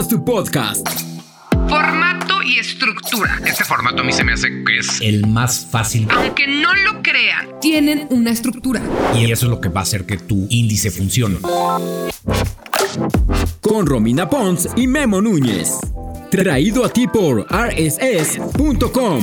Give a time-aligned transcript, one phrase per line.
[0.00, 0.88] Haz tu podcast.
[1.68, 3.38] Formato y estructura.
[3.44, 6.08] Este formato a mí se me hace que es el más fácil.
[6.10, 8.80] Aunque no lo crean, tienen una estructura.
[9.14, 11.36] Y eso es lo que va a hacer que tu índice funcione.
[13.60, 15.76] Con Romina Pons y Memo Núñez.
[16.30, 19.20] Traído a ti por rss.com.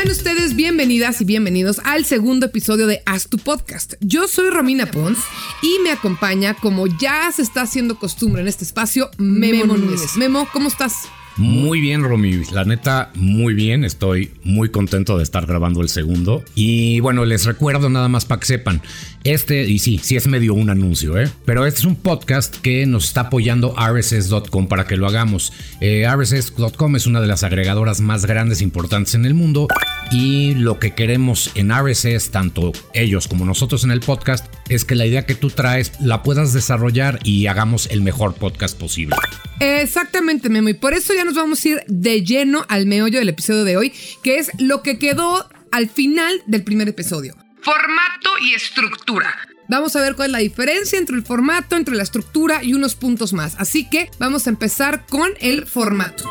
[0.00, 3.96] Sean ustedes bienvenidas y bienvenidos al segundo episodio de Haz tu Podcast.
[4.00, 5.18] Yo soy Romina Pons
[5.62, 10.16] y me acompaña, como ya se está haciendo costumbre en este espacio, Memo, Núñez.
[10.16, 11.06] Memo, ¿cómo estás?
[11.36, 12.42] Muy bien, Romy.
[12.52, 13.84] La neta, muy bien.
[13.84, 16.44] Estoy muy contento de estar grabando el segundo.
[16.54, 18.82] Y bueno, les recuerdo nada más para que sepan.
[19.24, 21.30] Este, y sí, sí es medio un anuncio, ¿eh?
[21.44, 25.52] Pero este es un podcast que nos está apoyando RSS.com para que lo hagamos.
[25.80, 29.68] Eh, RSS.com es una de las agregadoras más grandes e importantes en el mundo.
[30.10, 34.94] Y lo que queremos en RSS, tanto ellos como nosotros en el podcast, es que
[34.94, 39.16] la idea que tú traes la puedas desarrollar y hagamos el mejor podcast posible.
[39.60, 40.70] Exactamente, Memo.
[40.70, 43.76] Y por eso ya nos vamos a ir de lleno al meollo del episodio de
[43.76, 47.36] hoy, que es lo que quedó al final del primer episodio.
[47.62, 49.36] Formato y estructura.
[49.68, 52.94] Vamos a ver cuál es la diferencia entre el formato, entre la estructura y unos
[52.94, 53.54] puntos más.
[53.58, 56.24] Así que vamos a empezar con el formato.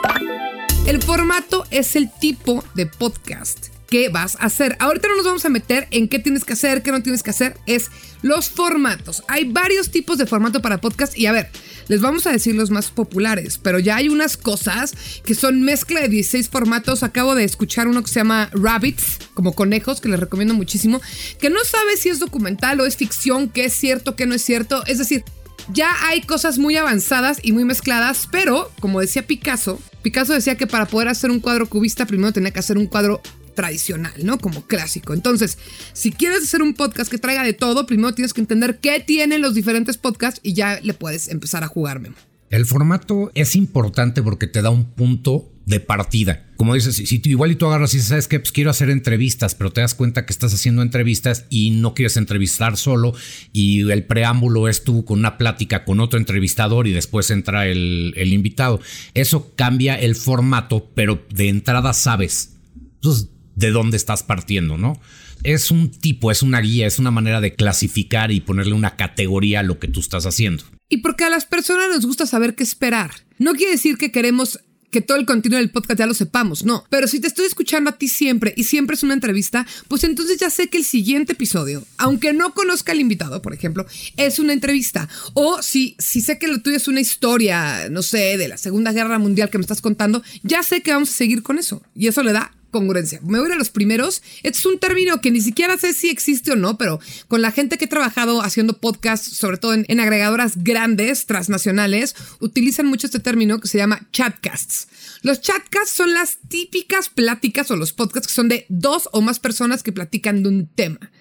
[0.87, 4.75] El formato es el tipo de podcast que vas a hacer.
[4.79, 7.31] Ahorita no nos vamos a meter en qué tienes que hacer, qué no tienes que
[7.31, 7.57] hacer.
[7.65, 7.89] Es
[8.21, 9.23] los formatos.
[9.27, 11.49] Hay varios tipos de formato para podcast y a ver,
[11.87, 16.01] les vamos a decir los más populares, pero ya hay unas cosas que son mezcla
[16.01, 17.03] de 16 formatos.
[17.03, 21.01] Acabo de escuchar uno que se llama Rabbits, como conejos, que les recomiendo muchísimo,
[21.39, 24.43] que no sabe si es documental o es ficción, qué es cierto, qué no es
[24.43, 24.83] cierto.
[24.85, 25.23] Es decir,
[25.71, 30.67] ya hay cosas muy avanzadas y muy mezcladas, pero como decía Picasso, Picasso decía que
[30.67, 33.21] para poder hacer un cuadro cubista primero tenía que hacer un cuadro
[33.53, 34.37] tradicional, ¿no?
[34.37, 35.13] Como clásico.
[35.13, 35.57] Entonces,
[35.93, 39.41] si quieres hacer un podcast que traiga de todo, primero tienes que entender qué tienen
[39.41, 42.11] los diferentes podcasts y ya le puedes empezar a jugarme.
[42.49, 46.47] El formato es importante porque te da un punto de partida.
[46.57, 49.53] Como dices, si tú igual y tú agarras y sabes que pues quiero hacer entrevistas,
[49.53, 53.13] pero te das cuenta que estás haciendo entrevistas y no quieres entrevistar solo
[53.53, 58.13] y el preámbulo es tú con una plática con otro entrevistador y después entra el,
[58.17, 58.81] el invitado.
[59.13, 62.55] Eso cambia el formato, pero de entrada sabes.
[63.01, 63.29] Pues,
[63.59, 64.99] de dónde estás partiendo, ¿no?
[65.43, 69.59] Es un tipo, es una guía, es una manera de clasificar y ponerle una categoría
[69.59, 70.63] a lo que tú estás haciendo.
[70.89, 73.11] Y porque a las personas les gusta saber qué esperar.
[73.37, 74.59] No quiere decir que queremos
[74.91, 76.83] que todo el contenido del podcast ya lo sepamos, no.
[76.89, 80.37] Pero si te estoy escuchando a ti siempre y siempre es una entrevista, pues entonces
[80.39, 83.85] ya sé que el siguiente episodio, aunque no conozca al invitado, por ejemplo,
[84.17, 85.07] es una entrevista.
[85.35, 88.91] O si, si sé que lo tuyo es una historia, no sé, de la Segunda
[88.91, 91.83] Guerra Mundial que me estás contando, ya sé que vamos a seguir con eso.
[91.95, 93.19] Y eso le da congruencia.
[93.23, 94.21] Me voy a ir a los primeros.
[94.43, 97.51] Este es un término que ni siquiera sé si existe o no, pero con la
[97.51, 103.19] gente que he trabajado haciendo podcasts, sobre todo en, agregadoras grandes, transnacionales, utilizan mucho este
[103.19, 104.87] término que se llama chatcasts.
[105.21, 109.39] Los chatcasts son las típicas pláticas o los podcasts que son de dos o más
[109.39, 111.11] personas que platican de un tema,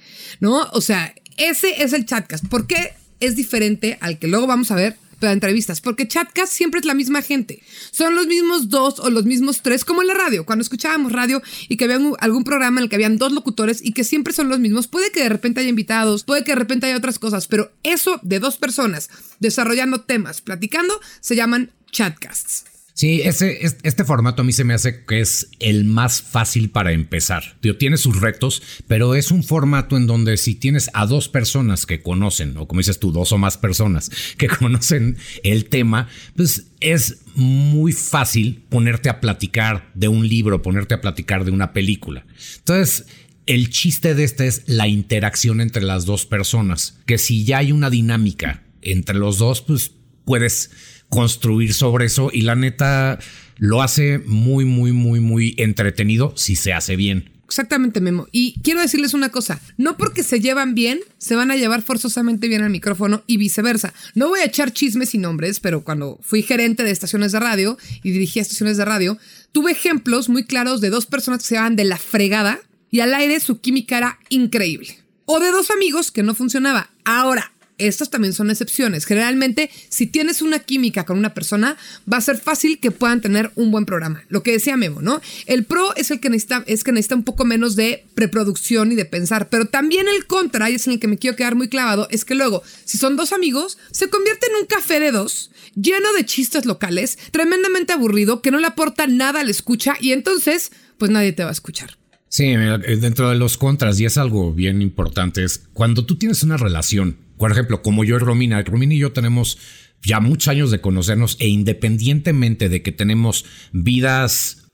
[0.41, 0.69] ¿no?
[0.73, 2.47] O sea, ese es el chatcast.
[2.47, 4.97] ¿Por qué es diferente al que luego vamos a ver?
[5.19, 7.63] Para entrevistas, porque Chatcast siempre es la misma gente.
[7.91, 10.45] Son los mismos dos o los mismos tres, como en la radio.
[10.45, 13.93] Cuando escuchábamos radio y que había algún programa en el que habían dos locutores y
[13.93, 16.87] que siempre son los mismos, puede que de repente haya invitados, puede que de repente
[16.87, 22.78] haya otras cosas, pero eso de dos personas desarrollando temas, platicando, se llaman chatcasts.
[22.99, 26.91] Sí, ese, este formato a mí se me hace que es el más fácil para
[26.91, 27.57] empezar.
[27.79, 32.03] tiene sus retos, pero es un formato en donde si tienes a dos personas que
[32.03, 37.21] conocen, o como dices tú, dos o más personas que conocen el tema, pues es
[37.37, 42.27] muy fácil ponerte a platicar de un libro, ponerte a platicar de una película.
[42.57, 43.07] Entonces,
[43.47, 47.71] el chiste de este es la interacción entre las dos personas, que si ya hay
[47.71, 49.93] una dinámica entre los dos, pues
[50.25, 50.73] puedes
[51.09, 53.19] construir sobre eso y la neta
[53.57, 57.31] lo hace muy, muy, muy, muy entretenido si se hace bien.
[57.49, 58.29] Exactamente, Memo.
[58.31, 62.47] Y quiero decirles una cosa, no porque se llevan bien, se van a llevar forzosamente
[62.47, 63.95] bien al micrófono y viceversa.
[64.15, 67.79] No voy a echar chismes y nombres, pero cuando fui gerente de estaciones de radio
[68.03, 69.17] y dirigía estaciones de radio,
[69.51, 72.61] tuve ejemplos muy claros de dos personas que se llevaban de la fregada
[72.91, 74.99] y al aire su química era increíble.
[75.25, 76.91] O de dos amigos que no funcionaba.
[77.05, 79.07] Ahora, estas también son excepciones.
[79.07, 81.77] Generalmente, si tienes una química con una persona,
[82.13, 84.23] va a ser fácil que puedan tener un buen programa.
[84.29, 85.21] Lo que decía Memo, ¿no?
[85.47, 88.95] El pro es el que necesita, es que necesita un poco menos de preproducción y
[88.95, 89.49] de pensar.
[89.49, 92.25] Pero también el contra, y es en el que me quiero quedar muy clavado, es
[92.25, 96.27] que luego, si son dos amigos, se convierte en un café de dos, lleno de
[96.27, 101.11] chistes locales, tremendamente aburrido, que no le aporta nada a la escucha, y entonces, pues
[101.11, 101.97] nadie te va a escuchar.
[102.29, 102.53] Sí,
[103.01, 107.17] dentro de los contras, y es algo bien importante, es cuando tú tienes una relación
[107.39, 109.59] Por ejemplo, como yo y Romina, Romina y yo tenemos
[110.03, 114.71] ya muchos años de conocernos e independientemente de que tenemos vidas,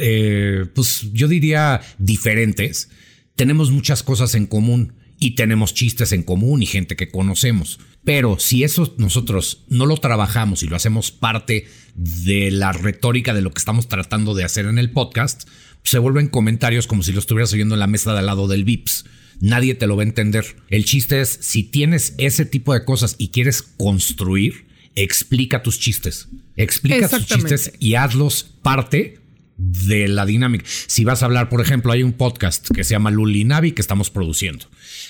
[0.00, 2.90] eh, pues yo diría diferentes,
[3.36, 7.78] tenemos muchas cosas en común y tenemos chistes en común y gente que conocemos.
[8.04, 13.42] Pero si eso nosotros no lo trabajamos y lo hacemos parte de la retórica de
[13.42, 15.46] lo que estamos tratando de hacer en el podcast,
[15.84, 18.64] se vuelven comentarios como si lo estuvieras oyendo en la mesa de al lado del
[18.64, 19.04] VIPS.
[19.40, 20.44] Nadie te lo va a entender.
[20.68, 26.28] El chiste es, si tienes ese tipo de cosas y quieres construir, explica tus chistes.
[26.56, 29.18] Explica tus chistes y hazlos parte
[29.56, 30.64] de la dinámica.
[30.86, 33.82] Si vas a hablar, por ejemplo, hay un podcast que se llama Luli Navi que
[33.82, 34.66] estamos produciendo.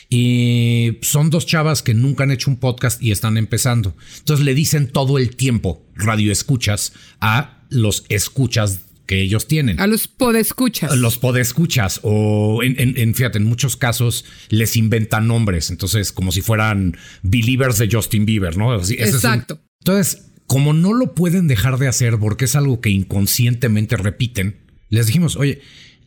[0.08, 3.96] Y son dos chavas que nunca han hecho un podcast y están empezando.
[4.18, 8.80] Entonces le dicen todo el tiempo radio escuchas a los escuchas
[9.10, 9.80] que ellos tienen.
[9.80, 10.96] A los podescuchas.
[10.96, 11.98] Los podescuchas.
[12.04, 15.70] O en, en, fíjate, en muchos casos les inventan nombres.
[15.70, 18.72] Entonces, como si fueran believers de Justin Bieber, ¿no?
[18.72, 19.60] Exacto.
[19.80, 24.58] entonces, como no lo pueden dejar de hacer porque es algo que inconscientemente repiten,
[24.90, 25.60] les dijimos, oye,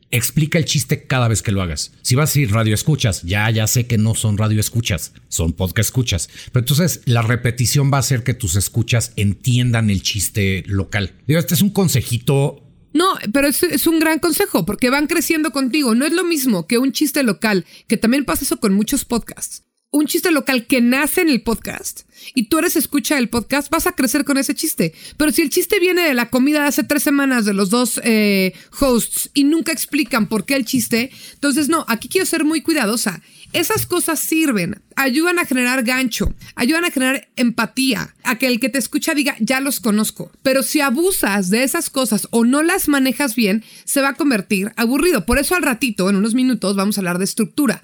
[0.10, 1.92] explica el chiste cada vez que lo hagas.
[2.04, 5.52] Si vas a decir radio escuchas, ya, ya sé que no son radio escuchas, son
[5.52, 6.30] podcast escuchas.
[6.54, 11.16] Pero entonces la repetición va a hacer que tus escuchas entiendan el chiste local.
[11.28, 12.63] Digo, este es un consejito
[12.94, 15.96] no, pero es, un gran consejo porque van creciendo contigo.
[15.96, 19.64] No es lo mismo que un chiste local, que también pasa eso con muchos podcasts
[19.94, 22.02] un chiste local que nace en el podcast
[22.34, 24.94] y tú eres escucha del podcast, vas a crecer con ese chiste.
[25.18, 28.02] Pero si el chiste viene de la comida de hace tres semanas de los dos
[28.04, 32.62] eh, hosts y nunca explican por qué el chiste, entonces no, aquí quiero ser muy
[32.62, 33.22] cuidadosa.
[33.54, 38.70] Esas cosas sirven, ayudan a generar gancho, ayudan a generar empatía, a que el que
[38.70, 40.32] te escucha diga, ya los conozco.
[40.42, 44.72] Pero si abusas de esas cosas o no las manejas bien, se va a convertir
[44.76, 45.28] aburrido.
[45.28, 47.84] Por eso al ratito, en unos minutos, vamos a hablar de estructura.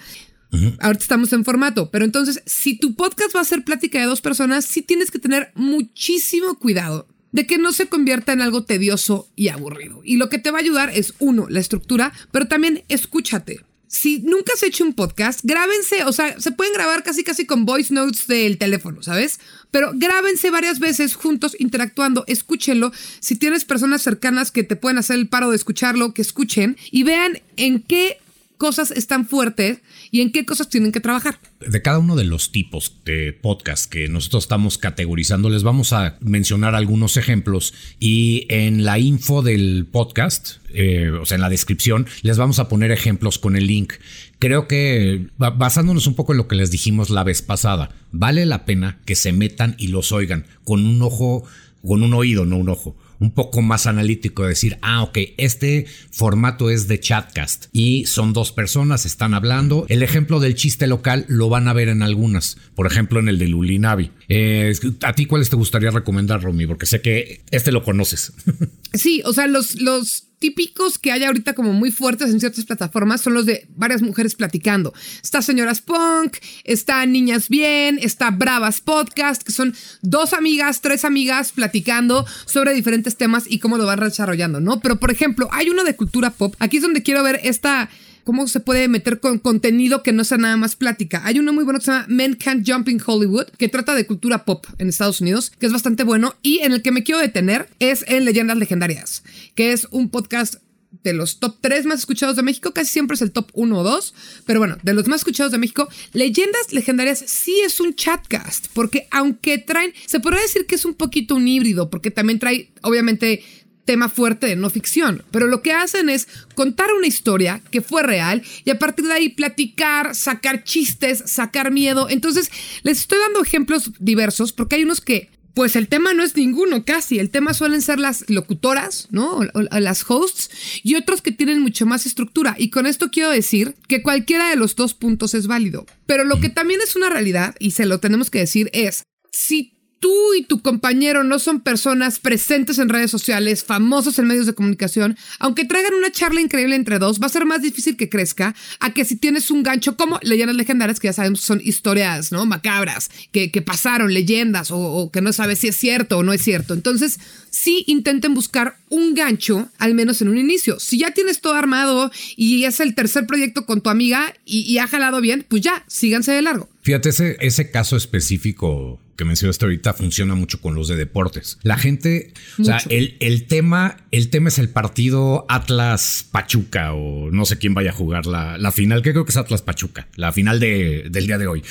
[0.79, 4.21] Ahorita estamos en formato, pero entonces, si tu podcast va a ser plática de dos
[4.21, 9.29] personas, sí tienes que tener muchísimo cuidado de que no se convierta en algo tedioso
[9.35, 10.01] y aburrido.
[10.03, 13.63] Y lo que te va a ayudar es, uno, la estructura, pero también escúchate.
[13.87, 17.65] Si nunca has hecho un podcast, grábense, o sea, se pueden grabar casi casi con
[17.65, 19.39] voice notes del teléfono, ¿sabes?
[19.71, 22.91] Pero grábense varias veces juntos interactuando, escúchenlo.
[23.19, 27.01] Si tienes personas cercanas que te pueden hacer el paro de escucharlo, que escuchen y
[27.01, 28.19] vean en qué
[28.59, 29.79] cosas están fuertes
[30.11, 31.39] y en qué cosas tienen que trabajar.
[31.65, 36.17] De cada uno de los tipos de podcast que nosotros estamos categorizando, les vamos a
[36.19, 42.05] mencionar algunos ejemplos y en la info del podcast, eh, o sea, en la descripción,
[42.21, 43.93] les vamos a poner ejemplos con el link.
[44.39, 48.65] Creo que basándonos un poco en lo que les dijimos la vez pasada, vale la
[48.65, 51.45] pena que se metan y los oigan con un ojo,
[51.81, 56.69] con un oído, no un ojo un poco más analítico, decir, ah, ok, este formato
[56.69, 59.85] es de chatcast y son dos personas, están hablando.
[59.89, 63.37] El ejemplo del chiste local lo van a ver en algunas, por ejemplo en el
[63.39, 64.11] de Lulinavi.
[64.29, 64.73] Eh,
[65.03, 66.65] ¿A ti cuáles te gustaría recomendar, Romy?
[66.65, 68.33] Porque sé que este lo conoces.
[68.91, 73.21] Sí, o sea, los, los típicos que hay ahorita como muy fuertes en ciertas plataformas
[73.21, 74.93] son los de varias mujeres platicando.
[75.21, 81.51] Está Señoras Punk, está Niñas Bien, está Bravas Podcast, que son dos amigas, tres amigas
[81.51, 84.79] platicando sobre diferentes temas y cómo lo van desarrollando, ¿no?
[84.79, 86.55] Pero por ejemplo, hay uno de cultura pop.
[86.59, 87.89] Aquí es donde quiero ver esta
[88.29, 91.23] cómo se puede meter con contenido que no sea nada más plática.
[91.25, 94.05] Hay uno muy bueno que se llama Men Can't Jump in Hollywood, que trata de
[94.05, 96.35] cultura pop en Estados Unidos, que es bastante bueno.
[96.43, 99.23] Y en el que me quiero detener es en Leyendas Legendarias,
[99.55, 100.57] que es un podcast
[101.01, 103.81] de los top 3 más escuchados de México, casi siempre es el top 1 o
[103.81, 104.13] 2,
[104.45, 109.07] pero bueno, de los más escuchados de México, Leyendas Legendarias sí es un chatcast, porque
[109.09, 113.43] aunque traen, se podría decir que es un poquito un híbrido, porque también trae, obviamente,
[113.89, 118.03] tema fuerte de no ficción, pero lo que hacen es contar una historia que fue
[118.03, 122.07] real y a partir de ahí platicar, sacar chistes, sacar miedo.
[122.07, 122.51] Entonces,
[122.83, 126.85] les estoy dando ejemplos diversos porque hay unos que pues el tema no es ninguno
[126.85, 129.39] casi, el tema suelen ser las locutoras, ¿no?
[129.71, 130.51] Las hosts
[130.83, 132.55] y otros que tienen mucho más estructura.
[132.59, 135.87] Y con esto quiero decir que cualquiera de los dos puntos es válido.
[136.05, 139.78] Pero lo que también es una realidad, y se lo tenemos que decir, es si
[139.99, 144.53] tú y tu compañero no son personas presentes en redes sociales, famosos en medios de
[144.53, 148.55] comunicación, aunque traigan una charla increíble entre dos, va a ser más difícil que crezca
[148.79, 152.45] a que si tienes un gancho como leyendas legendarias, que ya sabemos son historias, ¿no?
[152.45, 156.73] Macabras, que, pasaron, leyendas, o, que no sabes si es cierto o no es cierto.
[156.73, 160.79] Entonces, sí intenten buscar un gancho, al menos en un inicio.
[160.79, 164.87] Si ya tienes todo armado y es el tercer proyecto con tu amiga y, ha
[164.87, 166.69] jalado bien, pues ya, síganse de largo.
[166.81, 171.59] Fíjate, ese, ese caso específico que mencionaste ahorita funciona mucho con los de deportes.
[171.61, 177.29] La gente, o sea, el, el, tema, el tema es el partido Atlas Pachuca o
[177.29, 180.07] no sé quién vaya a jugar la, la final, que creo que es Atlas Pachuca,
[180.15, 181.63] la final de, del día de hoy.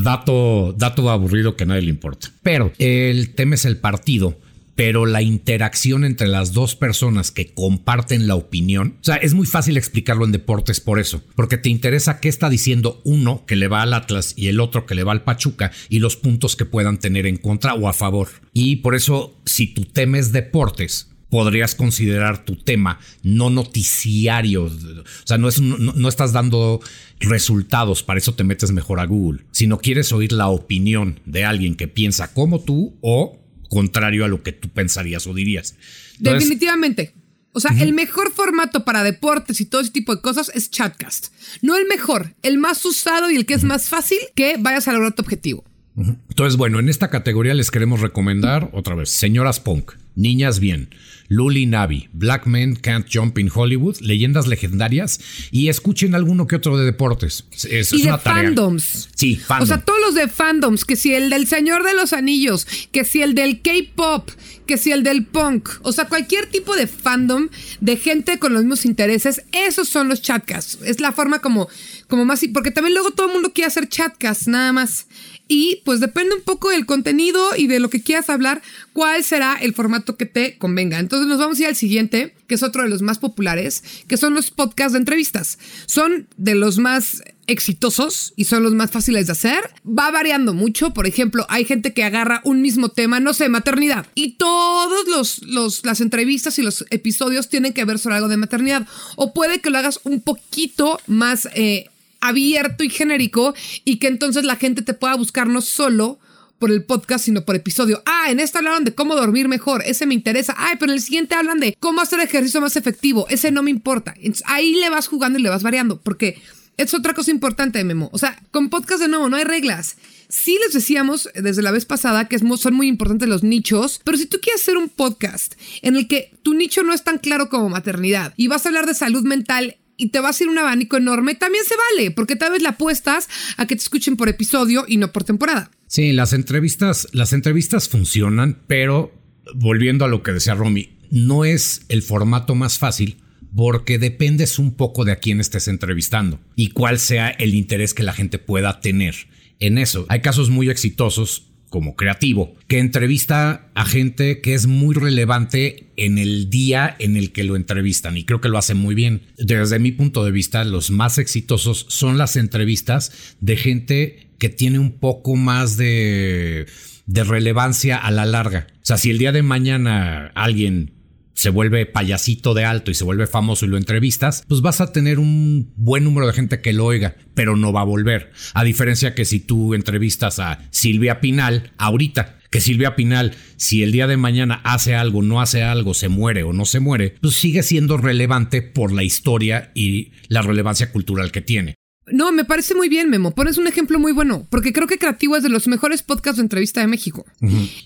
[0.00, 2.28] Dato, dato aburrido que a nadie le importa.
[2.44, 4.38] Pero el tema es el partido
[4.76, 9.46] pero la interacción entre las dos personas que comparten la opinión, o sea, es muy
[9.46, 13.68] fácil explicarlo en deportes por eso, porque te interesa qué está diciendo uno que le
[13.68, 16.66] va al Atlas y el otro que le va al Pachuca y los puntos que
[16.66, 18.28] puedan tener en contra o a favor.
[18.52, 24.64] Y por eso, si tu tema es deportes, podrías considerar tu tema no noticiario.
[24.64, 26.80] O sea, no, no, estás dando
[27.18, 29.44] resultados, para eso te metes mejor a Google.
[29.52, 34.28] Si no quieres oír la opinión de alguien que piensa como tú o contrario a
[34.28, 35.76] lo que tú pensarías o dirías.
[36.18, 37.14] Definitivamente.
[37.52, 41.28] O sea, el mejor formato para deportes y todo ese tipo de cosas es Chatcast.
[41.62, 44.92] No el mejor, el más usado y el que es más fácil que vayas a
[44.92, 45.64] lograr tu objetivo.
[45.96, 50.90] Entonces, bueno, en esta categoría les queremos recomendar otra vez, Señoras Punk, Niñas Bien,
[51.28, 56.76] Luli Navi, Black Men Can't Jump in Hollywood, Leyendas Legendarias y escuchen alguno que otro
[56.76, 57.44] de deportes.
[57.68, 59.08] Es, y de fandoms.
[59.14, 59.70] Sí, fandoms.
[59.70, 63.04] O sea, todos los de fandoms, que si el del Señor de los Anillos, que
[63.04, 64.30] si el del K-pop,
[64.66, 67.48] que si el del punk, o sea, cualquier tipo de fandom
[67.80, 70.78] de gente con los mismos intereses, esos son los chatcasts.
[70.84, 71.68] Es la forma como,
[72.08, 75.06] como más, porque también luego todo el mundo quiere hacer chatcasts, nada más.
[75.48, 78.62] Y pues depende un poco del contenido y de lo que quieras hablar,
[78.92, 80.98] cuál será el formato que te convenga.
[80.98, 84.16] Entonces nos vamos a ir al siguiente, que es otro de los más populares, que
[84.16, 85.58] son los podcasts de entrevistas.
[85.86, 89.70] Son de los más exitosos y son los más fáciles de hacer.
[89.86, 90.92] Va variando mucho.
[90.92, 94.06] Por ejemplo, hay gente que agarra un mismo tema, no sé, maternidad.
[94.14, 98.36] Y todos los, los, las entrevistas y los episodios tienen que ver sobre algo de
[98.36, 98.86] maternidad.
[99.16, 101.88] O puede que lo hagas un poquito más eh,
[102.28, 103.54] abierto y genérico
[103.84, 106.18] y que entonces la gente te pueda buscar no solo
[106.58, 108.02] por el podcast, sino por episodio.
[108.06, 110.54] Ah, en esta hablaron de cómo dormir mejor, ese me interesa.
[110.56, 113.70] Ay, pero en el siguiente hablan de cómo hacer ejercicio más efectivo, ese no me
[113.70, 114.14] importa.
[114.46, 116.40] ahí le vas jugando y le vas variando, porque
[116.76, 118.10] es otra cosa importante, Memo.
[118.12, 119.96] O sea, con podcast de nuevo no hay reglas.
[120.28, 124.26] Sí les decíamos desde la vez pasada que son muy importantes los nichos, pero si
[124.26, 127.68] tú quieres hacer un podcast en el que tu nicho no es tan claro como
[127.68, 130.96] maternidad y vas a hablar de salud mental y te va a hacer un abanico
[130.96, 134.84] enorme, también se vale, porque tal vez la apuestas a que te escuchen por episodio
[134.86, 135.70] y no por temporada.
[135.86, 139.12] Sí, las entrevistas, las entrevistas funcionan, pero
[139.54, 143.18] volviendo a lo que decía Romy, no es el formato más fácil
[143.54, 148.02] porque dependes un poco de a quién estés entrevistando y cuál sea el interés que
[148.02, 149.14] la gente pueda tener
[149.60, 150.04] en eso.
[150.08, 156.18] Hay casos muy exitosos como creativo, que entrevista a gente que es muy relevante en
[156.18, 159.22] el día en el que lo entrevistan y creo que lo hacen muy bien.
[159.38, 164.78] Desde mi punto de vista, los más exitosos son las entrevistas de gente que tiene
[164.78, 166.66] un poco más de,
[167.06, 168.66] de relevancia a la larga.
[168.76, 170.95] O sea, si el día de mañana alguien
[171.36, 174.90] se vuelve payasito de alto y se vuelve famoso y lo entrevistas, pues vas a
[174.90, 178.32] tener un buen número de gente que lo oiga, pero no va a volver.
[178.54, 183.92] A diferencia que si tú entrevistas a Silvia Pinal ahorita, que Silvia Pinal, si el
[183.92, 187.34] día de mañana hace algo, no hace algo, se muere o no se muere, pues
[187.34, 191.74] sigue siendo relevante por la historia y la relevancia cultural que tiene.
[192.08, 193.34] No, me parece muy bien, Memo.
[193.34, 196.42] Pones un ejemplo muy bueno, porque creo que Creativo es de los mejores podcasts de
[196.42, 197.26] entrevista de México.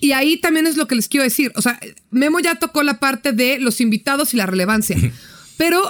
[0.00, 1.52] Y ahí también es lo que les quiero decir.
[1.56, 4.96] O sea, Memo ya tocó la parte de los invitados y la relevancia.
[5.56, 5.82] Pero,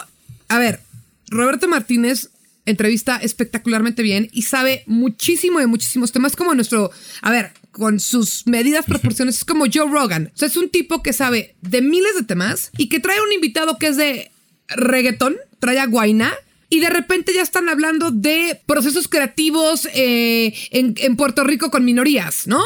[0.48, 0.80] a ver,
[1.28, 2.30] Roberto Martínez
[2.66, 6.90] entrevista espectacularmente bien y sabe muchísimo de muchísimos temas, como nuestro,
[7.22, 10.30] a ver, con sus medidas, proporciones, es como Joe Rogan.
[10.34, 13.32] O sea, es un tipo que sabe de miles de temas y que trae un
[13.32, 14.30] invitado que es de
[14.68, 16.32] reggaetón, trae a Guaina
[16.70, 22.46] y de repente ya están hablando de procesos creativos eh, en, Puerto Rico con minorías,
[22.46, 22.62] ¿no?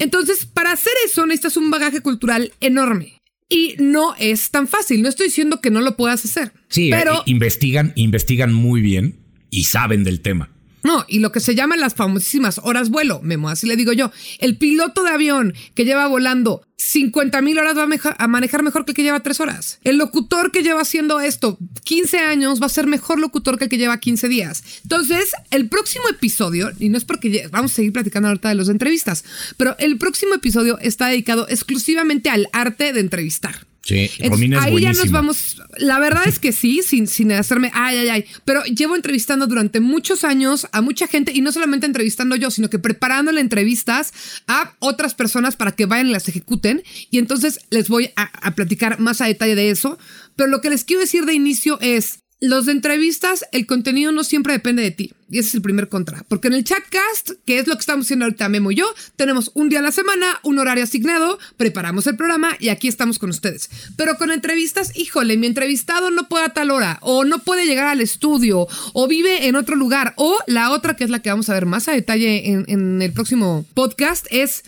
[0.00, 3.22] Entonces, para hacer eso necesitas un bagaje cultural enorme.
[3.48, 5.02] Y no es tan fácil.
[5.02, 6.52] No estoy diciendo que no lo puedas hacer.
[6.68, 9.20] Sí, pero eh, investigan, investigan muy bien
[9.50, 10.50] y saben del tema.
[10.86, 14.12] No, y lo que se llaman las famosísimas horas vuelo, Memo, así le digo yo.
[14.38, 17.88] El piloto de avión que lleva volando 50 mil horas va
[18.18, 19.80] a, manejar mejor que el que lleva 3 horas.
[19.82, 23.70] El locutor que lleva haciendo esto 15 años va a ser mejor locutor que el
[23.70, 24.62] que lleva 15 días.
[24.84, 28.68] Entonces, el próximo episodio, y no es porque vamos a seguir platicando ahorita de las
[28.68, 29.24] entrevistas,
[29.56, 33.66] pero el próximo episodio está dedicado exclusivamente al arte de entrevistar.
[33.86, 35.62] Sí, Romina es ahí ya nos vamos.
[35.78, 38.24] La verdad es que sí, sin, sin hacerme ay, ay, ay.
[38.44, 42.68] Pero llevo entrevistando durante muchos años a mucha gente y no solamente entrevistando yo, sino
[42.68, 44.12] que preparándole entrevistas
[44.48, 46.82] a otras personas para que vayan y las ejecuten.
[47.12, 49.98] Y entonces les voy a, a platicar más a detalle de eso.
[50.34, 54.22] Pero lo que les quiero decir de inicio es: Los de entrevistas, el contenido no
[54.22, 55.14] siempre depende de ti.
[55.30, 56.22] Y ese es el primer contra.
[56.28, 59.50] Porque en el chatcast, que es lo que estamos haciendo ahorita Memo y yo, tenemos
[59.54, 63.30] un día a la semana, un horario asignado, preparamos el programa y aquí estamos con
[63.30, 63.70] ustedes.
[63.96, 67.86] Pero con entrevistas, híjole, mi entrevistado no puede a tal hora, o no puede llegar
[67.86, 71.48] al estudio, o vive en otro lugar, o la otra, que es la que vamos
[71.48, 74.62] a ver más a detalle en, el próximo podcast, es,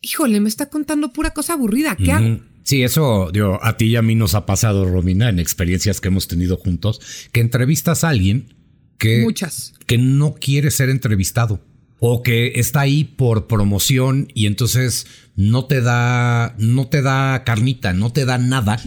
[0.00, 1.94] híjole, me está contando pura cosa aburrida.
[1.94, 2.51] ¿Qué hago?
[2.64, 6.08] Sí, eso digo, a ti y a mí nos ha pasado, Romina, en experiencias que
[6.08, 7.00] hemos tenido juntos,
[7.32, 8.54] que entrevistas a alguien
[8.98, 9.74] que, Muchas.
[9.86, 11.60] que no quiere ser entrevistado
[11.98, 17.92] o que está ahí por promoción y entonces no te da, no te da carnita,
[17.94, 18.80] no te da nada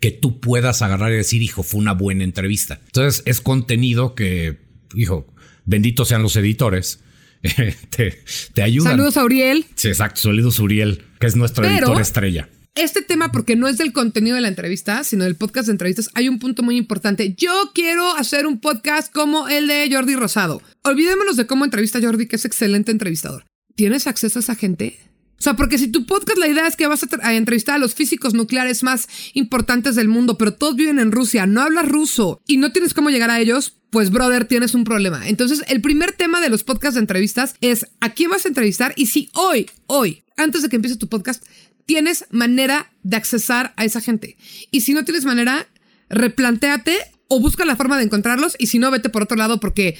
[0.00, 2.80] que tú puedas agarrar y decir, hijo, fue una buena entrevista.
[2.86, 4.58] Entonces es contenido que,
[4.94, 5.26] hijo,
[5.64, 7.00] benditos sean los editores.
[7.90, 8.20] te,
[8.54, 8.92] te ayudan.
[8.92, 9.66] Saludos a Uriel.
[9.74, 10.20] Sí, exacto.
[10.20, 14.36] Saludos a Uriel, que es nuestro editor estrella este tema, porque no es del contenido
[14.36, 17.34] de la entrevista, sino del podcast de entrevistas, hay un punto muy importante.
[17.36, 20.62] Yo quiero hacer un podcast como el de Jordi Rosado.
[20.84, 23.44] Olvidémonos de cómo entrevista a Jordi, que es excelente entrevistador.
[23.74, 24.98] ¿Tienes acceso a esa gente?
[25.38, 27.94] O sea, porque si tu podcast la idea es que vas a, entrevistar a los
[27.94, 32.56] físicos nucleares más importantes del mundo, pero todos viven en Rusia, no hablas ruso y
[32.56, 35.28] no tienes cómo llegar a ellos, pues brother, tienes un problema.
[35.28, 38.94] Entonces, el primer tema de los podcasts de entrevistas es a quién vas a entrevistar
[38.96, 41.44] y si hoy, hoy, antes de que empiece tu podcast,
[41.86, 44.36] tienes manera de accesar a esa gente.
[44.70, 45.66] Y si no tienes manera,
[46.10, 46.96] replantéate
[47.28, 49.96] o busca la forma de encontrarlos y si no, vete por otro lado porque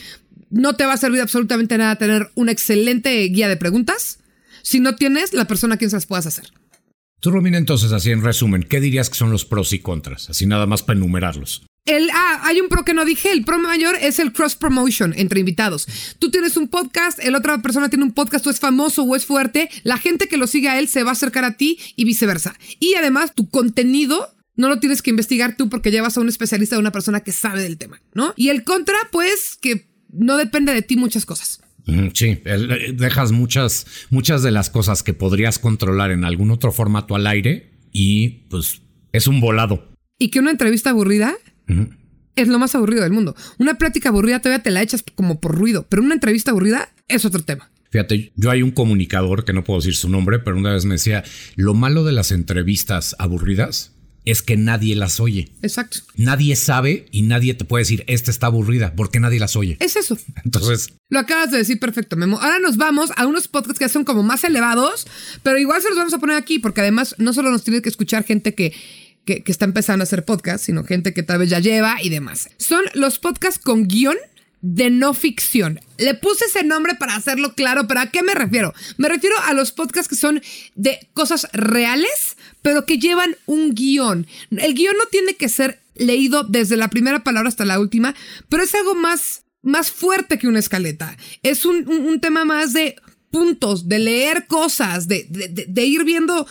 [0.50, 4.19] no te va a servir absolutamente nada tener una excelente guía de preguntas
[4.62, 6.52] si no tienes la persona a quien se las puedas hacer.
[7.21, 10.28] Tú, Romina, entonces, así en resumen, ¿qué dirías que son los pros y contras?
[10.28, 11.66] Así nada más para enumerarlos.
[11.87, 13.33] El, ah, hay un pro que no dije.
[13.33, 15.87] El pro mayor es el cross promotion entre invitados.
[16.19, 19.25] Tú tienes un podcast, el otra persona tiene un podcast, tú es famoso o es
[19.25, 19.71] fuerte.
[19.85, 22.57] La gente que lo sigue a él se va a acercar a ti y viceversa.
[22.81, 26.76] Y además, tu contenido no lo tienes que investigar tú porque llevas a un especialista,
[26.76, 28.35] a una persona que sabe del tema, ¿no?
[28.37, 31.61] Y el contra, pues, que no depende de ti muchas cosas.
[32.14, 37.14] Sí, eh, dejas muchas, muchas de las cosas que podrías controlar en algún otro formato
[37.14, 39.93] al aire y pues es un volado.
[40.19, 41.37] Y que una entrevista aburrida
[42.37, 43.35] es lo más aburrido del mundo.
[43.58, 47.25] Una plática aburrida todavía te la echas como por ruido, pero una entrevista aburrida es
[47.25, 47.70] otro tema.
[47.90, 50.94] Fíjate, yo hay un comunicador que no puedo decir su nombre, pero una vez me
[50.94, 53.93] decía, lo malo de las entrevistas aburridas
[54.26, 55.49] es que nadie las oye.
[55.62, 55.99] Exacto.
[56.17, 59.76] Nadie sabe y nadie te puede decir, esta está aburrida, porque nadie las oye.
[59.80, 60.19] Es eso.
[60.45, 60.88] Entonces...
[61.08, 62.38] Lo acabas de decir perfecto, Memo.
[62.41, 65.06] Ahora nos vamos a unos podcasts que son como más elevados,
[65.45, 67.88] pero igual se los vamos a poner aquí, porque además no solo nos tiene que
[67.88, 68.75] escuchar gente que
[69.26, 72.49] que, está empezando a hacer podcast, sino gente que tal vez ya lleva y demás.
[72.58, 74.17] Son los podcasts con guion
[74.62, 75.80] de no ficción.
[75.99, 78.73] Le puse ese nombre para hacerlo claro, pero ¿a qué me refiero?
[78.97, 80.41] Me refiero a los podcasts que son
[80.76, 84.26] de cosas reales, pero que llevan un guion.
[84.50, 88.15] El guion no tiene que ser leído desde la primera palabra hasta la última,
[88.49, 91.17] pero es algo más, más fuerte que una escaleta.
[91.43, 92.95] Es un, tema más de
[93.32, 96.47] puntos, de leer cosas, de, de ir viendo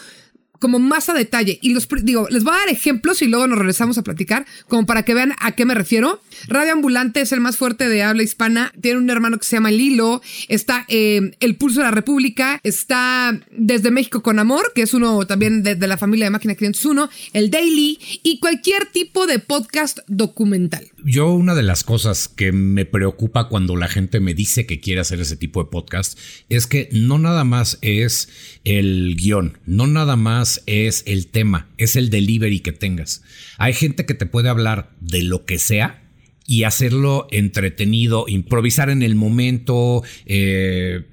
[0.65, 1.59] como más a detalle.
[1.61, 4.87] Y los digo, les voy a dar ejemplos y luego nos regresamos a platicar, como
[4.87, 6.23] para que vean a qué me refiero.
[6.47, 8.73] Radio Ambulante es el más fuerte de habla hispana.
[8.81, 10.23] Tiene un hermano que se llama Lilo.
[10.47, 12.59] Está eh, El Pulso de la República.
[12.63, 17.11] Está Desde México con Amor, que es uno también de, la familia de Máquina 501.
[17.33, 20.94] El Daily y cualquier tipo de podcast documental.
[21.07, 25.01] Yo, una de las cosas que me preocupa cuando la gente me dice que quiere
[25.01, 26.17] hacer ese tipo de podcast
[26.49, 28.27] es que no nada más es
[28.63, 33.21] el guion, no nada más es el tema, es el delivery que tengas.
[33.59, 36.04] Hay gente que te puede hablar de lo que sea
[36.47, 41.05] y hacerlo entretenido, improvisar en el momento, eh,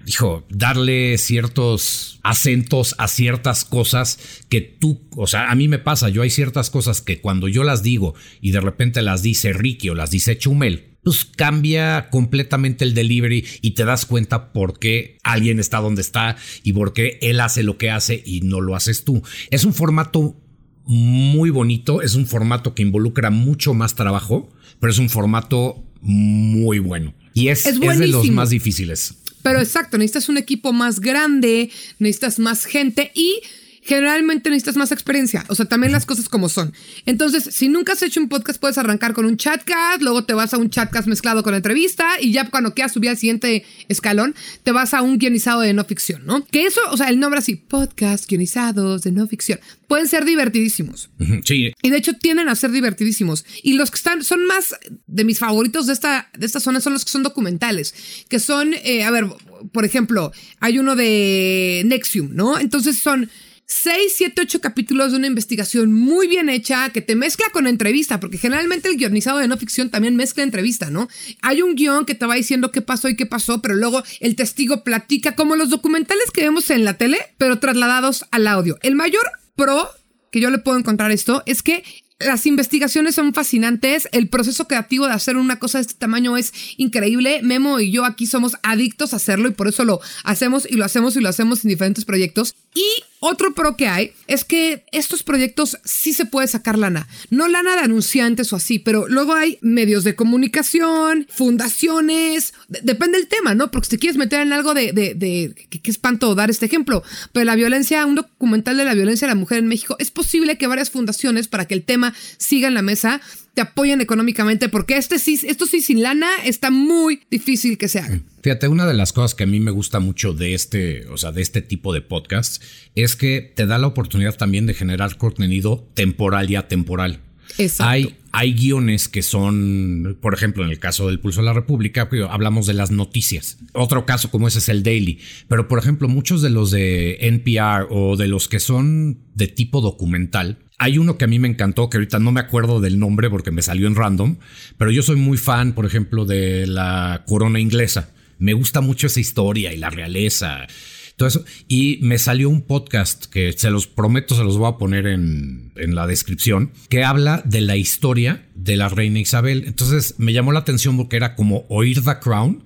[0.50, 4.18] darle ciertos acentos a ciertas cosas
[4.48, 7.64] que tú, o sea, a mí me pasa, yo hay ciertas cosas que cuando yo
[7.64, 12.84] las digo y de repente las dice Ricky o las dice Chumel, pues cambia completamente
[12.84, 17.18] el delivery y te das cuenta por qué alguien está donde está y por qué
[17.22, 19.22] él hace lo que hace y no lo haces tú.
[19.50, 20.36] Es un formato
[20.84, 24.50] muy bonito, es un formato que involucra mucho más trabajo,
[24.82, 27.14] pero es un formato muy bueno.
[27.34, 29.14] Y es, es, es de los más difíciles.
[29.40, 33.42] Pero exacto, necesitas un equipo más grande, necesitas más gente y
[33.82, 35.44] generalmente necesitas más experiencia.
[35.48, 36.72] O sea, también las cosas como son.
[37.04, 40.54] Entonces, si nunca has hecho un podcast, puedes arrancar con un chatcast, luego te vas
[40.54, 44.70] a un chatcast mezclado con entrevista y ya cuando quieras subir al siguiente escalón, te
[44.70, 46.44] vas a un guionizado de no ficción, ¿no?
[46.46, 51.10] Que eso, o sea, el nombre así, podcast guionizados de no ficción, pueden ser divertidísimos.
[51.44, 51.72] Sí.
[51.82, 53.44] Y de hecho tienden a ser divertidísimos.
[53.62, 56.92] Y los que están, son más de mis favoritos de esta, de esta zona son
[56.92, 57.94] los que son documentales,
[58.28, 59.26] que son, eh, a ver,
[59.72, 62.58] por ejemplo, hay uno de Nexium, ¿no?
[62.58, 63.28] Entonces son
[63.66, 68.20] 6, 7, 8 capítulos de una investigación muy bien hecha que te mezcla con entrevista,
[68.20, 71.08] porque generalmente el guionizado de no ficción también mezcla entrevista, ¿no?
[71.40, 74.36] Hay un guion que te va diciendo qué pasó y qué pasó, pero luego el
[74.36, 78.78] testigo platica como los documentales que vemos en la tele, pero trasladados al audio.
[78.82, 79.24] El mayor
[79.56, 79.88] pro
[80.32, 81.84] que yo le puedo encontrar esto es que
[82.26, 86.52] las investigaciones son fascinantes, el proceso creativo de hacer una cosa de este tamaño es
[86.76, 87.40] increíble.
[87.42, 90.84] Memo y yo aquí somos adictos a hacerlo y por eso lo hacemos y lo
[90.84, 92.54] hacemos y lo hacemos en diferentes proyectos.
[92.74, 92.86] Y
[93.20, 97.06] otro pro que hay es que estos proyectos sí se puede sacar lana.
[97.30, 103.28] No lana de anunciantes o así, pero luego hay medios de comunicación, fundaciones, depende del
[103.28, 103.70] tema, ¿no?
[103.70, 107.04] Porque si te quieres meter en algo de, de, de qué espanto dar este ejemplo,
[107.32, 110.58] pero la violencia, un documental de la violencia de la mujer en México, es posible
[110.58, 113.20] que varias fundaciones para que el tema siga en la mesa
[113.54, 117.98] te apoyen económicamente, porque este sí, esto sí sin lana está muy difícil que se
[117.98, 118.20] haga.
[118.42, 121.32] Fíjate, una de las cosas que a mí me gusta mucho de este, o sea,
[121.32, 122.62] de este tipo de podcast
[122.94, 127.20] es que te da la oportunidad también de generar contenido temporal y atemporal.
[127.58, 127.90] Exacto.
[127.90, 132.08] Hay, hay guiones que son, por ejemplo, en el caso del Pulso de la República,
[132.30, 133.58] hablamos de las noticias.
[133.74, 135.18] Otro caso como ese es el Daily.
[135.48, 139.82] Pero, por ejemplo, muchos de los de NPR o de los que son de tipo
[139.82, 143.30] documental, hay uno que a mí me encantó, que ahorita no me acuerdo del nombre
[143.30, 144.38] porque me salió en random,
[144.78, 148.10] pero yo soy muy fan, por ejemplo, de la corona inglesa.
[148.38, 150.66] Me gusta mucho esa historia y la realeza,
[151.14, 151.44] todo eso.
[151.68, 155.70] Y me salió un podcast que se los prometo, se los voy a poner en,
[155.76, 159.62] la descripción, que habla de la historia de la reina Isabel.
[159.68, 162.64] Entonces me llamó la atención porque era como oír The Crown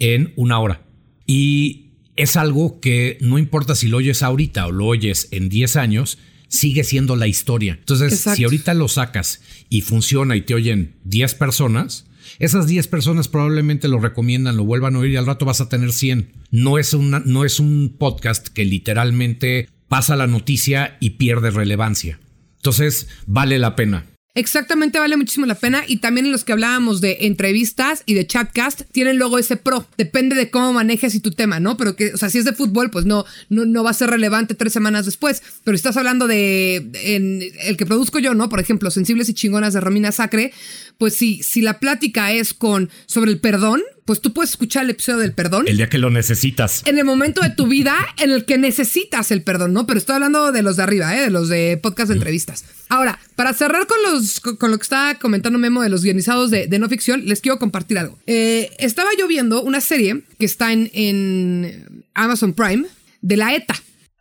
[0.00, 0.82] en una hora.
[1.24, 5.76] Y es algo que no importa si lo oyes ahorita o lo oyes en 10
[5.76, 6.18] años,
[6.54, 7.76] sigue siendo la historia.
[7.78, 12.06] Entonces, si ahorita lo sacas y funciona y te oyen 10 personas,
[12.38, 15.68] esas 10 personas probablemente lo recomiendan, lo vuelvan a oír y al rato vas a
[15.68, 16.32] tener 100.
[16.50, 22.18] No es, una, no es un podcast que literalmente pasa la noticia y pierde relevancia.
[22.56, 24.06] Entonces, vale la pena.
[24.36, 25.84] Exactamente, vale muchísimo la pena.
[25.86, 29.86] Y también en los que hablábamos de entrevistas y de chatcast, tienen luego ese pro.
[29.96, 31.76] Depende de cómo manejes y tu tema, ¿no?
[31.76, 34.10] Pero que, o sea, si es de fútbol, pues no, no, no va a ser
[34.10, 35.40] relevante tres semanas después.
[35.62, 38.48] Pero si estás hablando de en el que produzco yo, ¿no?
[38.48, 40.52] Por ejemplo, Sensibles y Chingonas de Romina Sacre,
[40.98, 44.90] pues si, si la plática es con sobre el perdón, pues tú puedes escuchar el
[44.90, 45.66] episodio del perdón.
[45.66, 46.82] El día que lo necesitas.
[46.86, 49.86] En el momento de tu vida en el que necesitas el perdón, ¿no?
[49.86, 51.22] Pero estoy hablando de los de arriba, ¿eh?
[51.22, 52.64] De los de podcast de entrevistas.
[52.88, 56.68] Ahora, para cerrar con, los, con lo que estaba comentando Memo de los guionizados de,
[56.78, 58.18] no ficción, les quiero compartir algo.
[58.26, 62.86] Eh, estaba yo viendo una serie que está en, en Amazon Prime
[63.22, 63.74] de la ETA.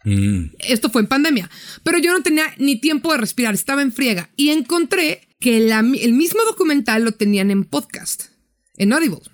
[0.06, 0.46] Mm.
[0.60, 1.50] Esto fue en pandemia.
[1.84, 4.30] Pero yo no tenía ni tiempo de respirar, estaba en friega.
[4.36, 8.28] Y encontré que el mismo documental lo tenían en podcast,
[8.78, 9.33] en Audible.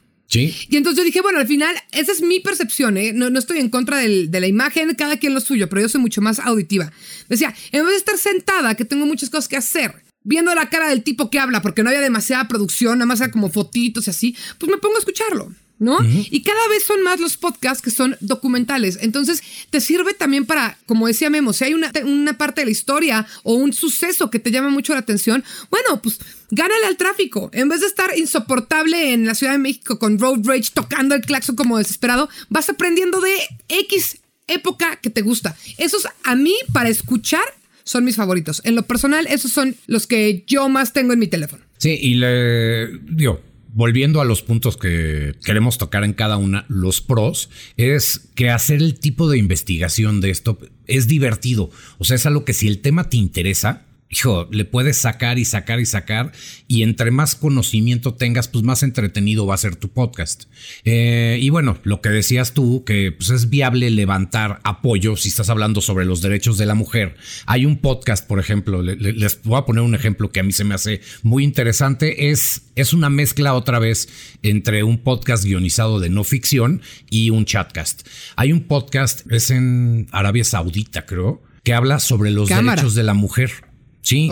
[0.70, 3.14] Y entonces yo dije, bueno, al final, esa es mi percepción, ¿eh?
[3.14, 5.90] no, no, estoy en contra del, de la imagen, cada quien lo suyo, pero yo
[5.90, 6.92] soy mucho más auditiva.
[7.28, 10.90] Decía, en vez de estar sentada, que tengo muchas cosas que hacer, viendo la cara
[10.90, 14.10] del tipo que habla, porque no había demasiada producción, nada más era como fotitos y
[14.12, 15.52] así, pues me pongo a escucharlo.
[15.80, 15.98] ¿No?
[16.04, 19.00] Y cada vez son más los podcasts que son documentales.
[19.02, 22.72] Entonces, te sirve también para, como decía Memo, si hay una, una parte de la
[22.72, 26.20] historia o un suceso que te llama mucho la atención, bueno, pues
[26.52, 27.50] gánale al tráfico.
[27.54, 31.22] En vez de estar insoportable en la Ciudad de México con road rage tocando el
[31.22, 33.34] claxon como desesperado, vas aprendiendo de
[33.70, 35.56] X época que te gusta.
[35.78, 37.44] Esos a mí para escuchar
[37.84, 38.62] son mis favoritos.
[38.66, 41.64] En lo personal, esos son los que yo más tengo en mi teléfono.
[41.78, 43.42] Sí, y le digo,
[43.74, 48.82] volviendo a los puntos que queremos tocar en cada una, los pros, es que hacer
[48.82, 51.70] el tipo de investigación de esto es divertido.
[51.98, 55.46] O sea, es algo que si el tema te interesa, hijo, le puedes sacar y
[55.46, 56.32] sacar y sacar
[56.68, 60.46] y entre más conocimiento tengas, pues más entretenido va a ser tu podcast.
[60.84, 65.50] Eh, y bueno, lo que decías tú, que pues es viable levantar apoyo si estás
[65.50, 67.16] hablando sobre los derechos de la mujer.
[67.46, 70.64] Hay un podcast, por ejemplo, les voy a poner un ejemplo que a mí se
[70.64, 74.10] me hace muy interesante, es, es una mezcla otra vez
[74.42, 78.08] entre un podcast guionizado de no ficción y un chatcast.
[78.36, 83.14] Hay un podcast, es en Arabia Saudita, creo, que habla sobre los derechos de la
[83.14, 83.69] mujer.
[84.10, 84.28] Sí.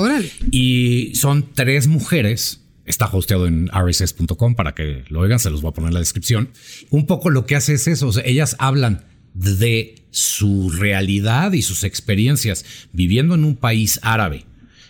[0.50, 2.64] Y son tres mujeres.
[2.86, 6.00] Está hosteado en rss.com para que lo oigan, se los voy a poner en la
[6.00, 6.50] descripción.
[6.90, 12.66] Un poco lo que hace es eso, ellas hablan de su realidad y sus experiencias
[12.92, 14.46] viviendo en un país árabe,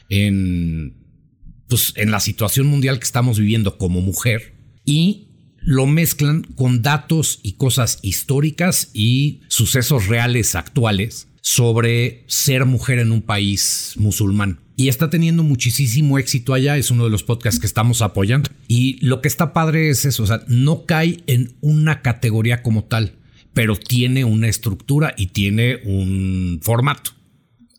[0.07, 0.95] en,
[1.67, 4.53] pues, en la situación mundial que estamos viviendo como mujer,
[4.85, 5.27] y
[5.59, 13.13] lo mezclan con datos y cosas históricas y sucesos reales actuales sobre ser mujer en
[13.13, 16.75] un país musulmán y está teniendo muchísimo éxito allá.
[16.75, 18.49] Es uno de los podcasts que estamos apoyando.
[18.67, 22.83] Y lo que está padre es eso, o sea, no cae en una categoría como
[22.83, 23.15] tal,
[23.53, 27.11] pero tiene una estructura y tiene un formato.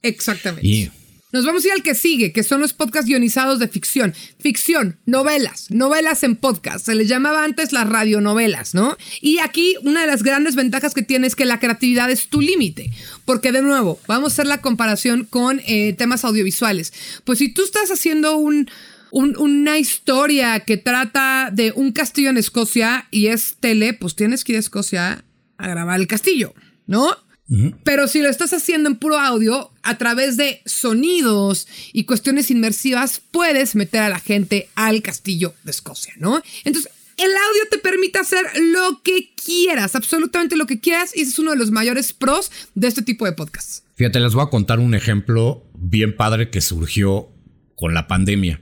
[0.00, 0.66] Exactamente.
[0.66, 0.90] Y
[1.30, 4.14] Nos vamos a ir al que sigue, que son los podcasts guionizados de ficción.
[4.38, 6.86] Ficción, novelas, novelas en podcast.
[6.86, 8.96] Se les llamaba antes las radionovelas, ¿no?
[9.20, 12.40] Y aquí una de las grandes ventajas que tiene es que la creatividad es tu
[12.40, 12.90] límite.
[13.26, 16.94] Porque de nuevo, vamos a hacer la comparación con eh, temas audiovisuales.
[17.24, 18.70] Pues si tú estás haciendo un,
[19.10, 24.44] un- una historia que trata de un castillo en Escocia y es tele, pues tienes
[24.44, 25.24] que ir a Escocia
[25.58, 26.54] a grabar el castillo,
[26.86, 27.14] ¿no?
[27.82, 33.22] Pero si lo estás haciendo en puro audio, a través de sonidos y cuestiones inmersivas,
[33.30, 36.42] puedes meter a la gente al castillo de Escocia, ¿no?
[36.64, 41.30] Entonces, el audio te permite hacer lo que quieras, absolutamente lo que quieras, y ese
[41.30, 43.82] es uno de los mayores pros de este tipo de podcasts.
[43.96, 47.30] Fíjate, les voy a contar un ejemplo bien padre que surgió
[47.74, 48.60] con la pandemia.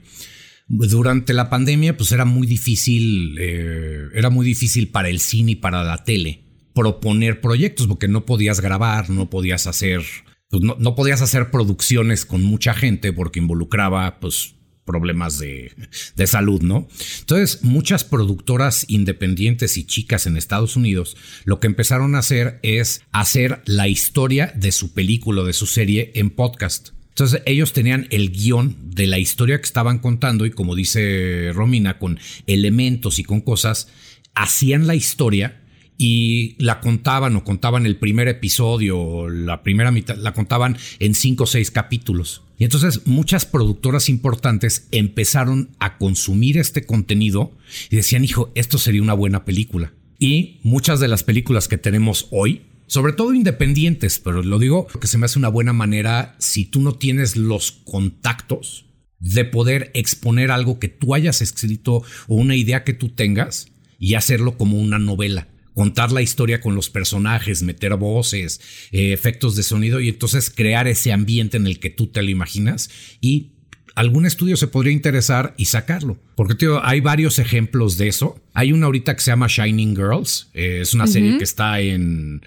[0.69, 5.55] Durante la pandemia, pues era muy difícil, eh, era muy difícil para el cine y
[5.55, 6.46] para la tele
[6.77, 10.03] proponer proyectos porque no podías grabar, no podías hacer,
[10.49, 14.53] pues no, no podías hacer producciones con mucha gente porque involucraba, pues
[14.85, 15.71] problemas de,
[16.15, 16.87] de salud, ¿no?
[17.19, 23.01] Entonces, muchas productoras independientes y chicas en Estados Unidos lo que empezaron a hacer es
[23.11, 26.89] hacer la historia de su película, de su serie en podcast.
[27.09, 31.97] Entonces ellos tenían el guion de la historia que estaban contando y como dice Romina,
[31.97, 33.87] con elementos y con cosas,
[34.35, 35.63] hacían la historia
[35.97, 41.45] y la contaban o contaban el primer episodio la primera mitad, la contaban en cinco
[41.45, 42.43] o seis capítulos.
[42.59, 47.51] Y entonces muchas productoras importantes empezaron a consumir este contenido
[47.89, 49.93] y decían, hijo, esto sería una buena película.
[50.19, 55.07] Y muchas de las películas que tenemos hoy, sobre todo independientes, pero lo digo porque
[55.07, 58.85] se me hace una buena manera si tú no tienes los contactos
[59.19, 63.67] de poder exponer algo que tú hayas escrito o una idea que tú tengas
[63.99, 68.59] y hacerlo como una novela contar la historia con los personajes, meter voces,
[68.91, 72.31] eh, efectos de sonido y entonces crear ese ambiente en el que tú te lo
[72.31, 72.89] imaginas
[73.21, 73.51] y
[73.93, 76.19] algún estudio se podría interesar y sacarlo.
[76.35, 78.41] Porque tío, hay varios ejemplos de eso.
[78.55, 82.41] Hay una ahorita que se llama Shining Girls, eh, es una serie que está en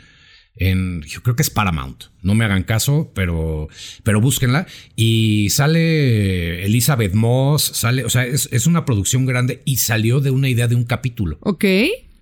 [0.56, 2.06] en, yo creo que es Paramount.
[2.22, 3.68] No me hagan caso, pero,
[4.02, 4.66] pero búsquenla.
[4.96, 10.32] Y sale Elizabeth Moss, sale, o sea, es, es una producción grande y salió de
[10.32, 11.38] una idea de un capítulo.
[11.42, 11.64] Ok.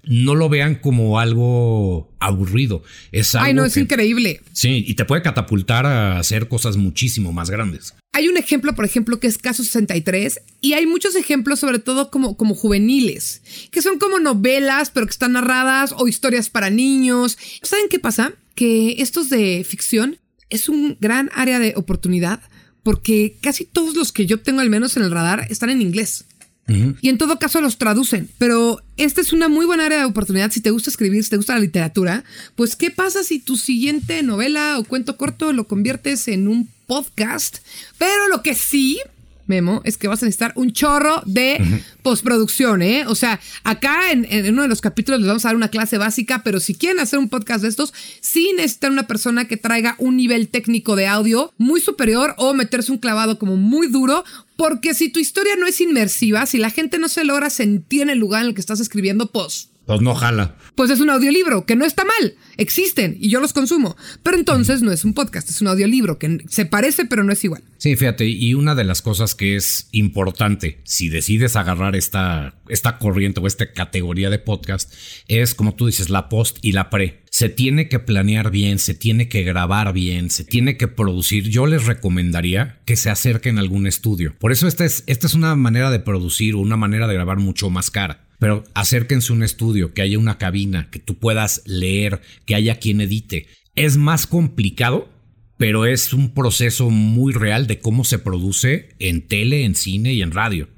[0.08, 2.82] No lo vean como algo aburrido.
[3.12, 4.40] Es algo Ay, no, es que- increíble.
[4.52, 7.94] Sí, y te puede catapultar a hacer cosas muchísimo más grandes.
[8.12, 12.10] Hay un ejemplo, por ejemplo, que es Caso 63, y hay muchos ejemplos, sobre todo
[12.10, 17.36] como, como juveniles, que son como novelas, pero que están narradas, o historias para niños.
[17.62, 18.32] ¿Saben qué pasa?
[18.54, 20.18] Que estos de ficción
[20.50, 22.40] es un gran área de oportunidad,
[22.82, 26.24] porque casi todos los que yo tengo, al menos en el radar, están en inglés.
[26.68, 28.28] Y en todo caso los traducen.
[28.36, 30.50] Pero esta es una muy buena área de oportunidad.
[30.50, 32.24] Si te gusta escribir, si te gusta la literatura,
[32.56, 37.58] pues ¿qué pasa si tu siguiente novela o cuento corto lo conviertes en un podcast?
[37.96, 39.00] Pero lo que sí,
[39.48, 43.04] Memo, es que vas a necesitar un chorro de postproducción, ¿eh?
[43.06, 45.98] O sea, acá en, en uno de los capítulos les vamos a dar una clase
[45.98, 49.96] básica, pero si quieren hacer un podcast de estos, sí necesitan una persona que traiga
[49.98, 54.24] un nivel técnico de audio muy superior o meterse un clavado como muy duro,
[54.56, 58.10] porque si tu historia no es inmersiva, si la gente no se logra sentir en
[58.10, 60.54] el lugar en el que estás escribiendo, pues Pues no jala.
[60.74, 63.96] pues es un audiolibro, que no está mal, existen y yo los consumo.
[64.22, 67.42] Pero entonces no es un podcast, es un audiolibro que se parece pero no es
[67.42, 67.62] igual.
[67.78, 72.98] Sí, fíjate, y una de las cosas que es importante si decides agarrar esta, esta
[72.98, 74.92] corriente o esta categoría de podcast
[75.26, 77.22] es, como tú dices, la post y la pre.
[77.30, 81.48] Se tiene que planear bien, se tiene que grabar bien, se tiene que producir.
[81.48, 84.34] Yo les recomendaría que se acerquen a algún estudio.
[84.38, 87.38] Por eso esta es, esta es una manera de producir o una manera de grabar
[87.38, 88.27] mucho más cara.
[88.38, 92.78] Pero acérquense a un estudio, que haya una cabina, que tú puedas leer, que haya
[92.78, 93.48] quien edite.
[93.74, 95.08] Es más complicado,
[95.56, 100.22] pero es un proceso muy real de cómo se produce en tele, en cine y
[100.22, 100.68] en radio.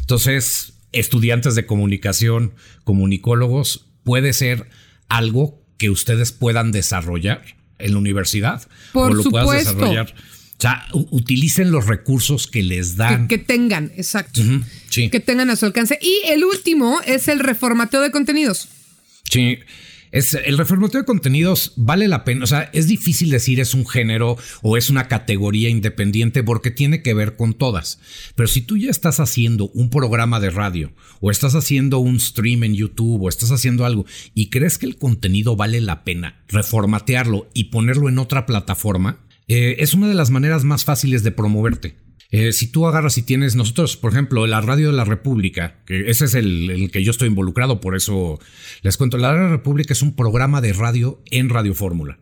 [0.00, 2.52] Entonces, estudiantes de comunicación,
[2.84, 4.68] comunicólogos, puede ser
[5.08, 7.42] algo que ustedes puedan desarrollar
[7.78, 8.68] en la universidad.
[8.92, 10.14] Por o lo puedas desarrollar.
[10.58, 13.28] O sea, utilicen los recursos que les dan.
[13.28, 14.40] Que, que tengan, exacto.
[14.88, 15.08] Sí.
[15.08, 15.98] Que tengan a su alcance.
[16.02, 18.68] Y el último es el reformateo de contenidos.
[19.30, 19.58] Sí.
[20.10, 22.44] Es, el reformateo de contenidos vale la pena.
[22.44, 27.02] O sea, es difícil decir es un género o es una categoría independiente porque tiene
[27.02, 28.00] que ver con todas.
[28.34, 32.64] Pero si tú ya estás haciendo un programa de radio o estás haciendo un stream
[32.64, 37.48] en YouTube o estás haciendo algo y crees que el contenido vale la pena reformatearlo
[37.54, 41.96] y ponerlo en otra plataforma, eh, es una de las maneras más fáciles de promoverte.
[42.30, 46.10] Eh, si tú agarras y tienes, nosotros, por ejemplo, la Radio de la República, que
[46.10, 48.38] ese es el, que yo estoy involucrado, por eso
[48.82, 52.18] les cuento, la Radio de la República es un programa de radio en Radio Fórmula.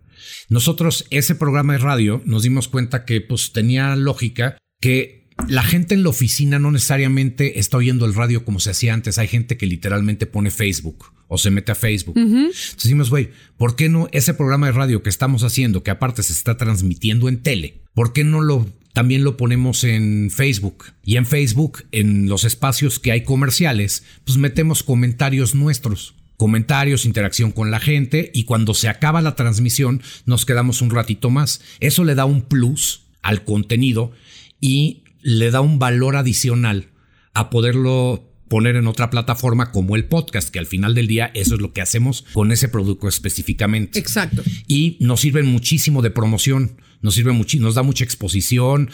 [0.48, 5.94] Nosotros, ese programa de radio, nos dimos cuenta que pues tenía lógica que la gente
[5.94, 9.18] en la oficina no necesariamente está oyendo el radio como se hacía antes.
[9.18, 12.16] Hay gente que literalmente pone Facebook o se mete a Facebook.
[12.16, 16.22] Entonces decimos, güey, ¿por qué no ese programa de radio que estamos haciendo, que aparte
[16.22, 20.86] se está transmitiendo en tele, ¿por qué no lo también lo ponemos en Facebook?
[21.04, 27.50] Y en Facebook, en los espacios que hay comerciales, pues metemos comentarios nuestros comentarios, interacción
[27.50, 31.60] con la gente y cuando se acaba la transmisión nos quedamos un ratito más.
[31.80, 34.12] Eso le da un plus al contenido
[34.60, 36.88] y le da un valor adicional
[37.34, 41.54] a poderlo poner en otra plataforma como el podcast, que al final del día eso
[41.54, 43.98] es lo que hacemos con ese producto específicamente.
[43.98, 44.42] Exacto.
[44.66, 48.90] Y nos sirve muchísimo de promoción, nos sirve mucho, nos da mucha exposición.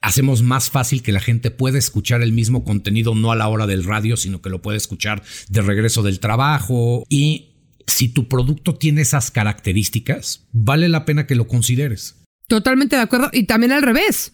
[0.00, 3.66] Hacemos más fácil que la gente pueda escuchar el mismo contenido no a la hora
[3.66, 7.04] del radio, sino que lo puede escuchar de regreso del trabajo.
[7.08, 7.52] Y
[7.86, 12.21] si tu producto tiene esas características, vale la pena que lo consideres.
[12.52, 13.30] Totalmente de acuerdo.
[13.32, 14.30] Y también al revés.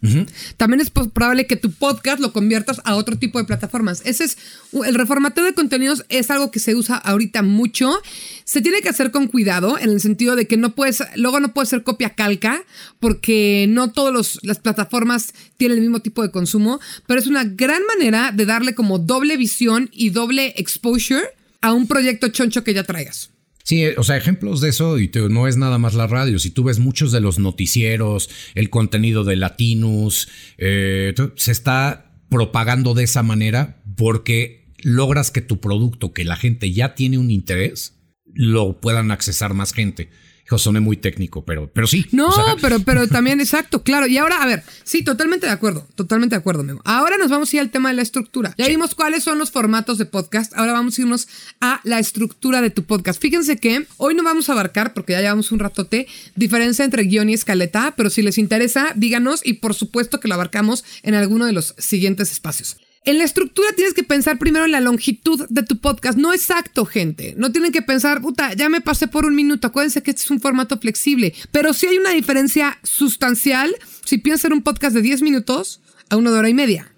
[0.57, 4.03] También es probable que tu podcast lo conviertas a otro tipo de plataformas.
[4.05, 4.39] Ese es
[4.73, 7.97] el reformateo de contenidos es algo que se usa ahorita mucho.
[8.43, 11.55] Se tiene que hacer con cuidado en el sentido de que no puedes, luego no
[11.55, 12.65] puede ser copia calca
[12.99, 17.87] porque no todas las plataformas tienen el mismo tipo de consumo, pero es una gran
[17.87, 21.23] manera de darle como doble visión y doble exposure
[21.61, 23.31] a un proyecto choncho que ya traigas.
[23.69, 26.39] Sí, o sea, ejemplos de eso, y no es nada más la radio.
[26.39, 32.95] Si tú ves muchos de los noticieros, el contenido de Latinus, eh, se está propagando
[32.95, 37.99] de esa manera porque logras que tu producto, que la gente ya tiene un interés,
[38.33, 40.09] lo puedan accesar más gente
[40.57, 42.07] soné muy técnico, pero, pero sí.
[42.13, 42.31] No,
[42.63, 44.07] pero, pero también exacto, claro.
[44.07, 46.81] Y ahora, a ver, sí, totalmente de acuerdo, totalmente de acuerdo, Memo.
[46.85, 48.55] Ahora nos vamos a ir al tema de la estructura.
[48.57, 50.55] Ya vimos cuáles son los formatos de podcast.
[50.57, 51.29] Ahora vamos a irnos
[51.61, 53.21] a la estructura de tu podcast.
[53.21, 57.29] Fíjense que hoy no vamos a abarcar, porque ya llevamos un ratote, diferencia entre guion
[57.29, 61.45] y escaleta, pero si les interesa, díganos y por supuesto que lo abarcamos en alguno
[61.45, 62.79] de los siguientes espacios.
[63.09, 66.19] En la estructura tienes que pensar primero en la longitud de tu podcast.
[66.19, 67.33] No exacto, gente.
[67.39, 69.67] No tienen que pensar, puta, ya me pasé por un minuto.
[69.67, 71.33] Acuérdense que este es un formato flexible.
[71.51, 76.19] Pero sí hay una diferencia sustancial si piensas en un podcast de 10 minutos a
[76.19, 76.93] uno de hora y media.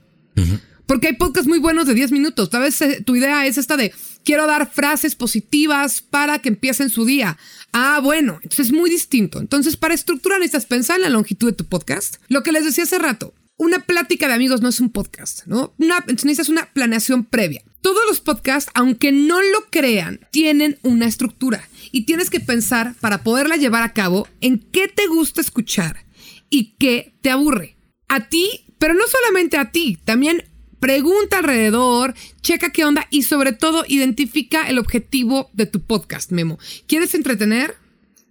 [0.87, 2.51] Porque hay podcasts muy buenos de 10 minutos.
[2.51, 3.95] Tal vez eh, tu idea es esta de
[4.25, 7.39] quiero dar frases positivas para que empiecen su día.
[7.73, 9.39] Ah, bueno, entonces es muy distinto.
[9.39, 12.17] Entonces, para estructurar necesitas pensar en la longitud de tu podcast.
[12.27, 15.75] Lo que les decía hace rato, una plática de amigos no es un podcast, ¿no?
[15.77, 17.63] Una, necesitas una planeación previa.
[17.83, 23.23] Todos los podcasts, aunque no lo crean, tienen una estructura y tienes que pensar para
[23.23, 26.07] poderla llevar a cabo en qué te gusta escuchar
[26.49, 27.77] y qué te aburre.
[28.09, 30.45] A ti, pero no solamente a ti, también
[30.79, 36.59] pregunta alrededor, checa qué onda y sobre todo identifica el objetivo de tu podcast, Memo.
[36.87, 37.75] ¿Quieres entretener?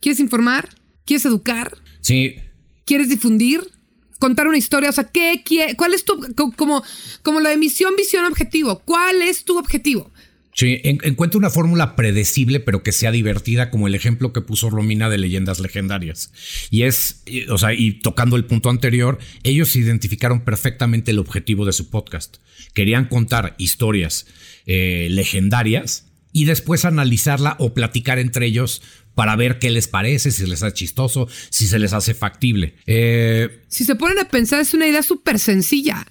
[0.01, 0.69] ¿Quieres informar?
[1.05, 1.77] ¿Quieres educar?
[2.01, 2.37] Sí.
[2.83, 3.78] ¿Quieres difundir?
[4.19, 4.89] Contar una historia?
[4.89, 5.43] O sea, ¿qué,
[5.77, 6.19] ¿cuál es tu,
[6.55, 6.83] como,
[7.23, 8.79] como la emisión, visión, objetivo?
[8.85, 10.11] ¿Cuál es tu objetivo?
[10.53, 15.09] Sí, encuentra una fórmula predecible, pero que sea divertida, como el ejemplo que puso Romina
[15.09, 16.33] de leyendas legendarias.
[16.69, 21.71] Y es, o sea, y tocando el punto anterior, ellos identificaron perfectamente el objetivo de
[21.71, 22.37] su podcast.
[22.73, 24.27] Querían contar historias
[24.65, 28.81] eh, legendarias y después analizarla o platicar entre ellos
[29.19, 32.75] para ver qué les parece, si les hace chistoso, si se les hace factible.
[32.85, 36.07] Eh, si se ponen a pensar, es una idea súper sencilla,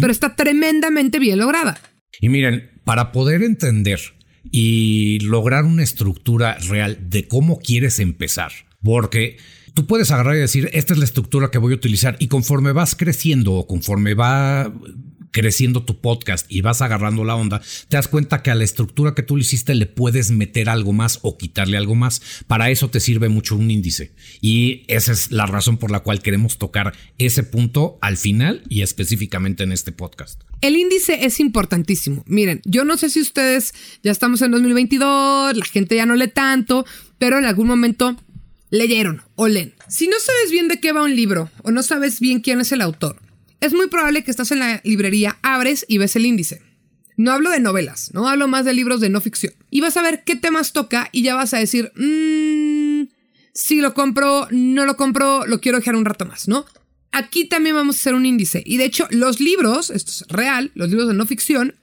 [0.00, 1.78] pero está tremendamente bien lograda.
[2.18, 4.00] Y miren, para poder entender
[4.50, 9.36] y lograr una estructura real de cómo quieres empezar, porque
[9.74, 12.72] tú puedes agarrar y decir, esta es la estructura que voy a utilizar y conforme
[12.72, 14.72] vas creciendo o conforme va
[15.30, 19.14] creciendo tu podcast y vas agarrando la onda, te das cuenta que a la estructura
[19.14, 22.22] que tú le hiciste le puedes meter algo más o quitarle algo más.
[22.46, 24.12] Para eso te sirve mucho un índice.
[24.40, 28.82] Y esa es la razón por la cual queremos tocar ese punto al final y
[28.82, 30.42] específicamente en este podcast.
[30.60, 32.24] El índice es importantísimo.
[32.26, 36.28] Miren, yo no sé si ustedes ya estamos en 2022, la gente ya no lee
[36.28, 36.86] tanto,
[37.18, 38.16] pero en algún momento
[38.70, 39.74] leyeron o leen.
[39.88, 42.72] Si no sabes bien de qué va un libro o no sabes bien quién es
[42.72, 43.20] el autor,
[43.60, 46.62] es muy probable que estás en la librería, abres y ves el índice.
[47.16, 49.54] No hablo de novelas, no hablo más de libros de no ficción.
[49.70, 53.04] Y vas a ver qué temas toca y ya vas a decir, mmm,
[53.54, 56.66] si lo compro, no lo compro, lo quiero dejar un rato más, ¿no?
[57.12, 58.62] Aquí también vamos a hacer un índice.
[58.66, 61.74] Y de hecho, los libros, esto es real, los libros de no ficción,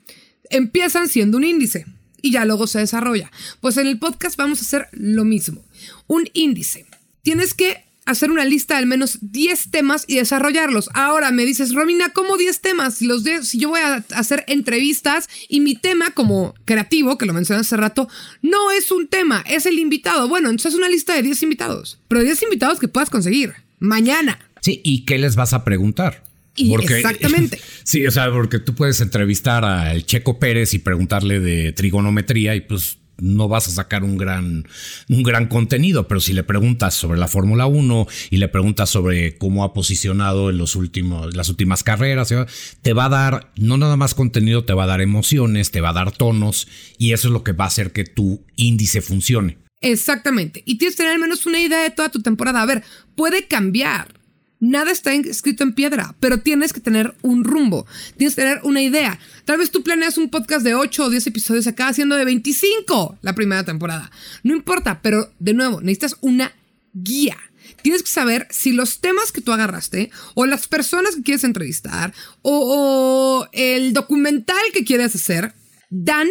[0.51, 1.85] empiezan siendo un índice
[2.21, 3.31] y ya luego se desarrolla.
[3.59, 5.65] Pues en el podcast vamos a hacer lo mismo.
[6.05, 6.85] Un índice.
[7.23, 10.89] Tienes que hacer una lista de al menos 10 temas y desarrollarlos.
[10.93, 12.95] Ahora me dices, Romina, ¿cómo 10 temas?
[12.95, 17.33] Si, los si yo voy a hacer entrevistas y mi tema como creativo, que lo
[17.33, 18.07] mencioné hace rato,
[18.41, 20.27] no es un tema, es el invitado.
[20.27, 24.39] Bueno, entonces es una lista de 10 invitados, pero 10 invitados que puedas conseguir mañana.
[24.61, 26.23] Sí, ¿y qué les vas a preguntar?
[26.55, 27.59] exactamente.
[27.83, 32.61] Sí, o sea, porque tú puedes entrevistar al Checo Pérez y preguntarle de trigonometría y
[32.61, 34.67] pues no vas a sacar un gran,
[35.09, 39.37] un gran contenido, pero si le preguntas sobre la Fórmula 1 y le preguntas sobre
[39.37, 42.33] cómo ha posicionado en los últimos, las últimas carreras,
[42.81, 45.89] te va a dar no nada más contenido, te va a dar emociones, te va
[45.89, 46.67] a dar tonos
[46.97, 49.57] y eso es lo que va a hacer que tu índice funcione.
[49.81, 50.63] Exactamente.
[50.65, 52.61] Y tienes que tener al menos una idea de toda tu temporada.
[52.61, 52.83] A ver,
[53.15, 54.22] puede cambiar.
[54.63, 57.85] Nada está escrito en piedra, pero tienes que tener un rumbo,
[58.15, 59.19] tienes que tener una idea.
[59.43, 63.17] Tal vez tú planeas un podcast de 8 o 10 episodios, acá haciendo de 25
[63.21, 64.09] la primera temporada.
[64.41, 66.53] No importa, pero de nuevo, necesitas una
[66.93, 67.35] guía.
[67.81, 72.13] Tienes que saber si los temas que tú agarraste, o las personas que quieres entrevistar,
[72.41, 75.53] o, el documental que quieres hacer,
[75.89, 76.29] dan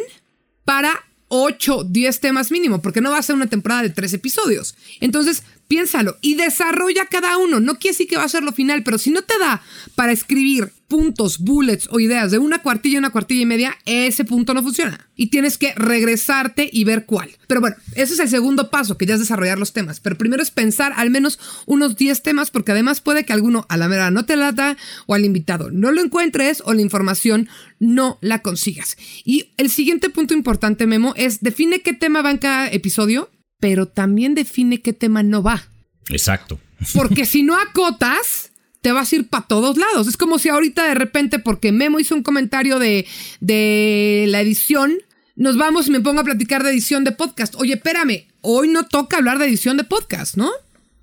[0.65, 4.75] para 8, 10 temas mínimo, porque no va a ser una temporada de 3 episodios.
[5.03, 7.59] Entonces, piénsalo y desarrolla cada uno.
[7.59, 9.63] No quiere decir que va a ser lo final, pero si no te da
[9.95, 14.53] para escribir puntos, bullets o ideas de una cuartilla, una cuartilla y media, ese punto
[14.53, 15.09] no funciona.
[15.17, 17.31] Y tienes que regresarte y ver cuál.
[17.47, 19.99] Pero bueno, ese es el segundo paso, que ya es desarrollar los temas.
[20.01, 23.79] Pero primero es pensar al menos unos 10 temas, porque además puede que alguno a
[23.79, 27.49] la mera no te lata o al invitado no lo encuentres o la información
[27.79, 28.99] no la consigas.
[29.25, 33.31] Y el siguiente punto importante, Memo, es define qué tema va en cada episodio
[33.63, 35.69] pero también define qué tema no va.
[36.09, 36.59] Exacto.
[36.95, 38.51] Porque si no acotas,
[38.81, 40.09] te vas a ir para todos lados.
[40.09, 43.07] Es como si ahorita de repente, porque Memo hizo un comentario de,
[43.39, 44.95] de la edición,
[45.37, 47.55] nos vamos y me pongo a platicar de edición de podcast.
[47.55, 50.51] Oye, espérame, hoy no toca hablar de edición de podcast, ¿no?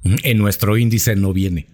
[0.03, 1.65] En nuestro índice no viene.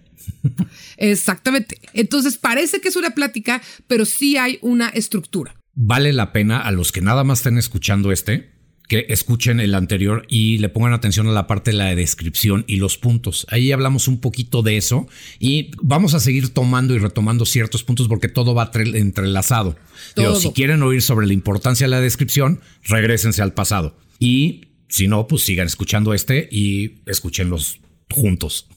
[0.98, 1.80] Exactamente.
[1.94, 5.56] Entonces parece que es una plática, pero sí hay una estructura.
[5.74, 8.55] Vale la pena a los que nada más estén escuchando este,
[8.88, 12.76] que escuchen el anterior y le pongan atención a la parte de la descripción y
[12.76, 13.46] los puntos.
[13.50, 15.08] Ahí hablamos un poquito de eso
[15.38, 19.76] y vamos a seguir tomando y retomando ciertos puntos porque todo va entrelazado.
[20.14, 23.96] Pero si quieren oír sobre la importancia de la descripción, regresense al pasado.
[24.18, 27.80] Y si no, pues sigan escuchando este y escúchenlos
[28.10, 28.68] juntos.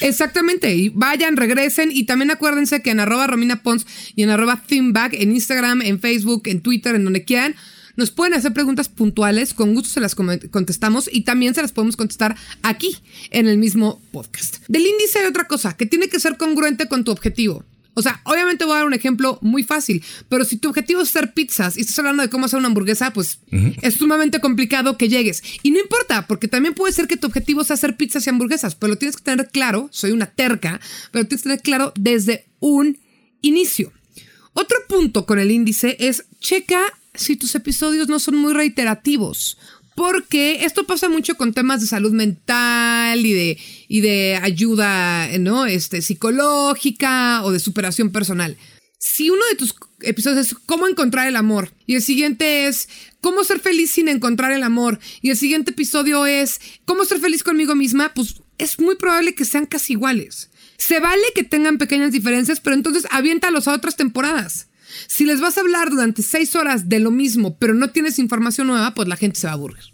[0.00, 3.86] Exactamente, y vayan, regresen y también acuérdense que en arroba Romina Pons
[4.16, 7.54] y en arroba en Instagram, en Facebook, en Twitter, en donde quieran,
[7.96, 11.96] nos pueden hacer preguntas puntuales, con gusto se las contestamos y también se las podemos
[11.96, 12.96] contestar aquí
[13.30, 14.58] en el mismo podcast.
[14.68, 17.64] Del índice hay otra cosa, que tiene que ser congruente con tu objetivo.
[17.94, 21.10] O sea, obviamente voy a dar un ejemplo muy fácil, pero si tu objetivo es
[21.10, 25.10] hacer pizzas y estás hablando de cómo hacer una hamburguesa, pues es sumamente complicado que
[25.10, 25.42] llegues.
[25.62, 28.76] Y no importa, porque también puede ser que tu objetivo sea hacer pizzas y hamburguesas,
[28.76, 30.80] pero lo tienes que tener claro, soy una terca,
[31.10, 32.98] pero tienes que tener claro desde un
[33.42, 33.92] inicio.
[34.54, 36.80] Otro punto con el índice es checa
[37.14, 39.58] si tus episodios no son muy reiterativos.
[39.94, 43.58] Porque esto pasa mucho con temas de salud mental y de,
[43.88, 45.66] y de ayuda ¿no?
[45.66, 48.56] este, psicológica o de superación personal.
[48.98, 52.88] Si uno de tus episodios es cómo encontrar el amor y el siguiente es
[53.20, 57.42] cómo ser feliz sin encontrar el amor y el siguiente episodio es cómo ser feliz
[57.42, 60.50] conmigo misma, pues es muy probable que sean casi iguales.
[60.78, 64.68] Se vale que tengan pequeñas diferencias, pero entonces aviéntalos a otras temporadas.
[65.06, 68.66] Si les vas a hablar durante seis horas de lo mismo, pero no tienes información
[68.66, 69.84] nueva, pues la gente se va a aburrir.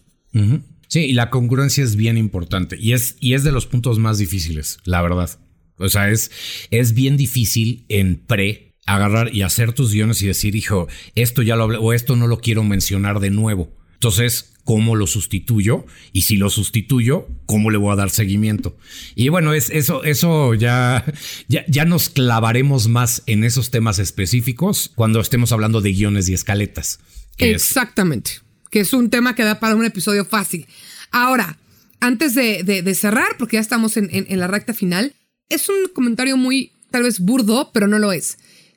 [0.88, 4.18] Sí, y la congruencia es bien importante y es, y es de los puntos más
[4.18, 5.38] difíciles, la verdad.
[5.76, 6.30] O sea, es,
[6.70, 11.56] es bien difícil en pre agarrar y hacer tus guiones y decir, hijo, esto ya
[11.56, 13.70] lo hablé o esto no lo quiero mencionar de nuevo.
[13.94, 15.86] Entonces, ¿cómo lo sustituyo?
[16.12, 18.76] Y si lo sustituyo, ¿cómo le voy a dar seguimiento?
[19.14, 21.06] Y bueno, es eso, eso ya,
[21.48, 26.34] ya, ya nos clavaremos más en esos temas específicos cuando estemos hablando de guiones y
[26.34, 27.00] escaletas.
[27.38, 28.42] Exactamente.
[28.70, 30.66] Que es un tema que da para un episodio fácil.
[31.10, 31.56] Ahora,
[32.00, 35.14] antes de, cerrar, porque ya estamos en, en la recta final,
[35.48, 38.36] es un comentario muy, tal vez burdo, pero no lo es.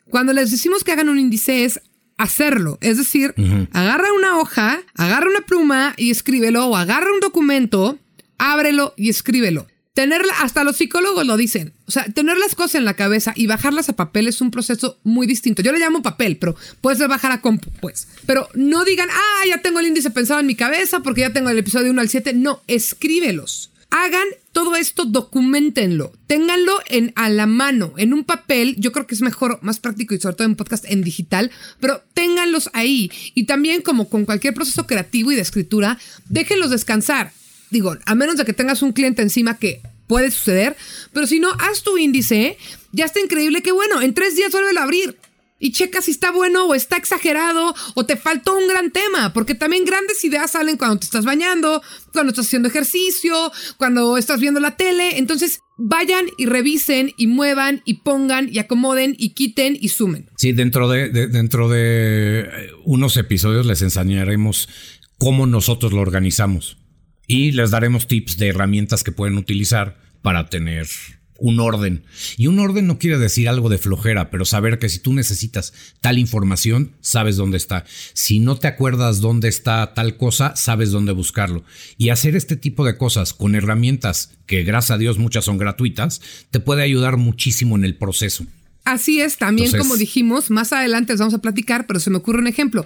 [0.09, 1.81] Cuando les decimos que hagan un índice es
[2.17, 2.77] hacerlo.
[2.81, 3.33] Es decir,
[3.73, 7.99] agarra una hoja, agarra una pluma y escríbelo, o agarra un documento,
[8.37, 9.67] ábrelo y escríbelo.
[9.93, 11.73] Tenerla, hasta los psicólogos lo dicen.
[11.85, 14.99] O sea, tener las cosas en la cabeza y bajarlas a papel es un proceso
[15.03, 15.61] muy distinto.
[15.61, 18.07] Yo le llamo papel, pero puedes bajar a compu, pues.
[18.25, 21.49] Pero no digan, ah, ya tengo el índice pensado en mi cabeza porque ya tengo
[21.49, 22.33] el episodio 1 al 7.
[22.33, 28.91] No, escríbelos hagan todo esto, documentenlo, ténganlo en, a la mano, en un papel, yo
[28.91, 32.69] creo que es mejor, más práctico y sobre todo en podcast en digital, pero ténganlos
[32.73, 33.11] ahí.
[33.35, 37.31] Y también como con cualquier proceso creativo y de escritura, déjenlos descansar.
[37.69, 40.75] Digo, a menos de que tengas un cliente encima que puede suceder,
[41.13, 42.57] pero si no, haz tu índice,
[42.91, 45.17] ya está increíble que bueno, en tres días vuelve a abrir
[45.61, 49.55] y checa si está bueno o está exagerado o te faltó un gran tema, porque
[49.55, 51.81] también grandes ideas salen cuando te estás bañando,
[52.11, 55.19] cuando estás haciendo ejercicio, cuando estás viendo la tele.
[55.19, 60.29] Entonces, vayan y revisen y muevan y pongan y acomoden y quiten y sumen.
[60.35, 64.67] Sí, dentro de, dentro de unos episodios les enseñaremos
[65.17, 66.77] cómo nosotros lo organizamos
[67.27, 70.87] y les daremos tips de herramientas que pueden utilizar para tener
[71.41, 72.03] un orden.
[72.37, 75.73] Y un orden no quiere decir algo de flojera, pero saber que si tú necesitas
[75.99, 77.83] tal información, sabes dónde está.
[78.13, 81.63] Si no te acuerdas dónde está tal cosa, sabes dónde buscarlo.
[81.97, 86.21] Y hacer este tipo de cosas con herramientas, que gracias a Dios muchas son gratuitas,
[86.51, 88.45] te puede ayudar muchísimo en el proceso.
[88.83, 92.39] Así es, también como dijimos, más adelante les vamos a platicar, pero se me ocurre
[92.39, 92.85] un ejemplo.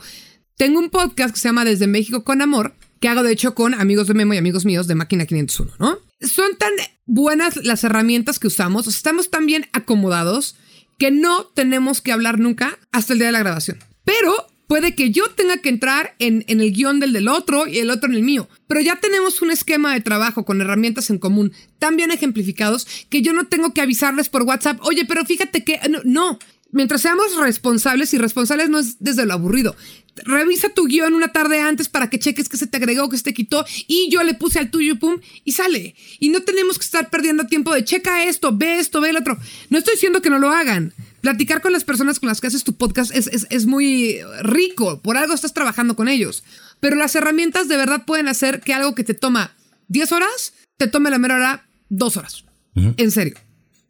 [0.57, 3.73] Tengo un podcast que se llama Desde México con Amor, que hago de hecho con
[3.73, 6.04] amigos de Memo y amigos míos de Máquina 501, ¿no?
[6.21, 6.71] Son tan
[7.05, 10.55] buenas las herramientas que usamos, estamos tan bien acomodados
[10.97, 13.79] que no tenemos que hablar nunca hasta el día de la grabación.
[14.05, 17.79] Pero puede que yo tenga que entrar en, en, el guion del del otro y
[17.79, 18.47] el otro en el mío.
[18.67, 23.21] Pero ya tenemos un esquema de trabajo con herramientas en común tan bien ejemplificados que
[23.21, 26.39] yo no tengo que avisarles por WhatsApp, oye, pero fíjate que no, no.
[26.75, 29.75] Mientras seamos responsables y responsables no es desde lo aburrido
[30.23, 33.23] revisa tu guion una tarde antes para que cheques que se te agregó, que se
[33.23, 35.95] te quitó y yo le puse al tuyo, pum, y sale.
[36.19, 39.37] Y no tenemos que estar perdiendo tiempo de checa esto, ve esto, ve el otro.
[39.69, 40.93] No estoy diciendo que no lo hagan.
[41.21, 45.17] Platicar con las personas con las que haces tu podcast es, es, muy rico, por
[45.17, 46.43] algo estás trabajando con ellos.
[46.79, 49.55] Pero las herramientas de verdad pueden hacer que algo que te toma
[49.87, 52.45] 10 horas, te tome la mera hora 2 horas.
[52.75, 53.35] En serio.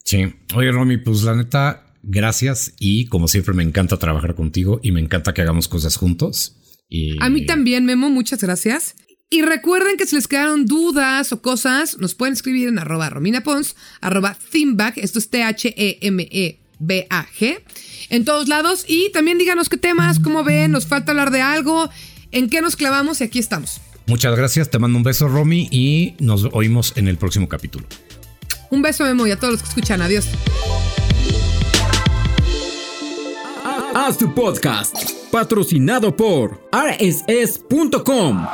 [0.05, 0.33] Sí.
[0.53, 5.01] Oye, Romy, pues la neta, gracias y como siempre me encanta trabajar contigo y me
[5.01, 6.57] encanta que hagamos cosas juntos.
[6.87, 7.21] Y...
[7.21, 8.95] A mí también, Memo, muchas gracias.
[9.29, 13.41] Y recuerden que si les quedaron dudas o cosas, nos pueden escribir en arroba Romina
[13.41, 16.63] Pons, arroba Thimbag, esto es T-H-E-M-E-B-A-G,
[18.09, 18.85] en todos lados.
[18.87, 21.89] Y también díganos qué temas, cómo ven, nos falta hablar de algo,
[22.31, 23.81] en qué nos clavamos y aquí estamos.
[24.05, 27.87] Muchas gracias, te mando un beso, Romy, y nos oímos en el próximo capítulo.
[28.69, 30.03] Un beso, Memo, y a todos los que escuchan.
[30.03, 30.27] Adiós.
[33.97, 34.93] Haz tu podcast,
[35.31, 38.45] patrocinado por rss.com.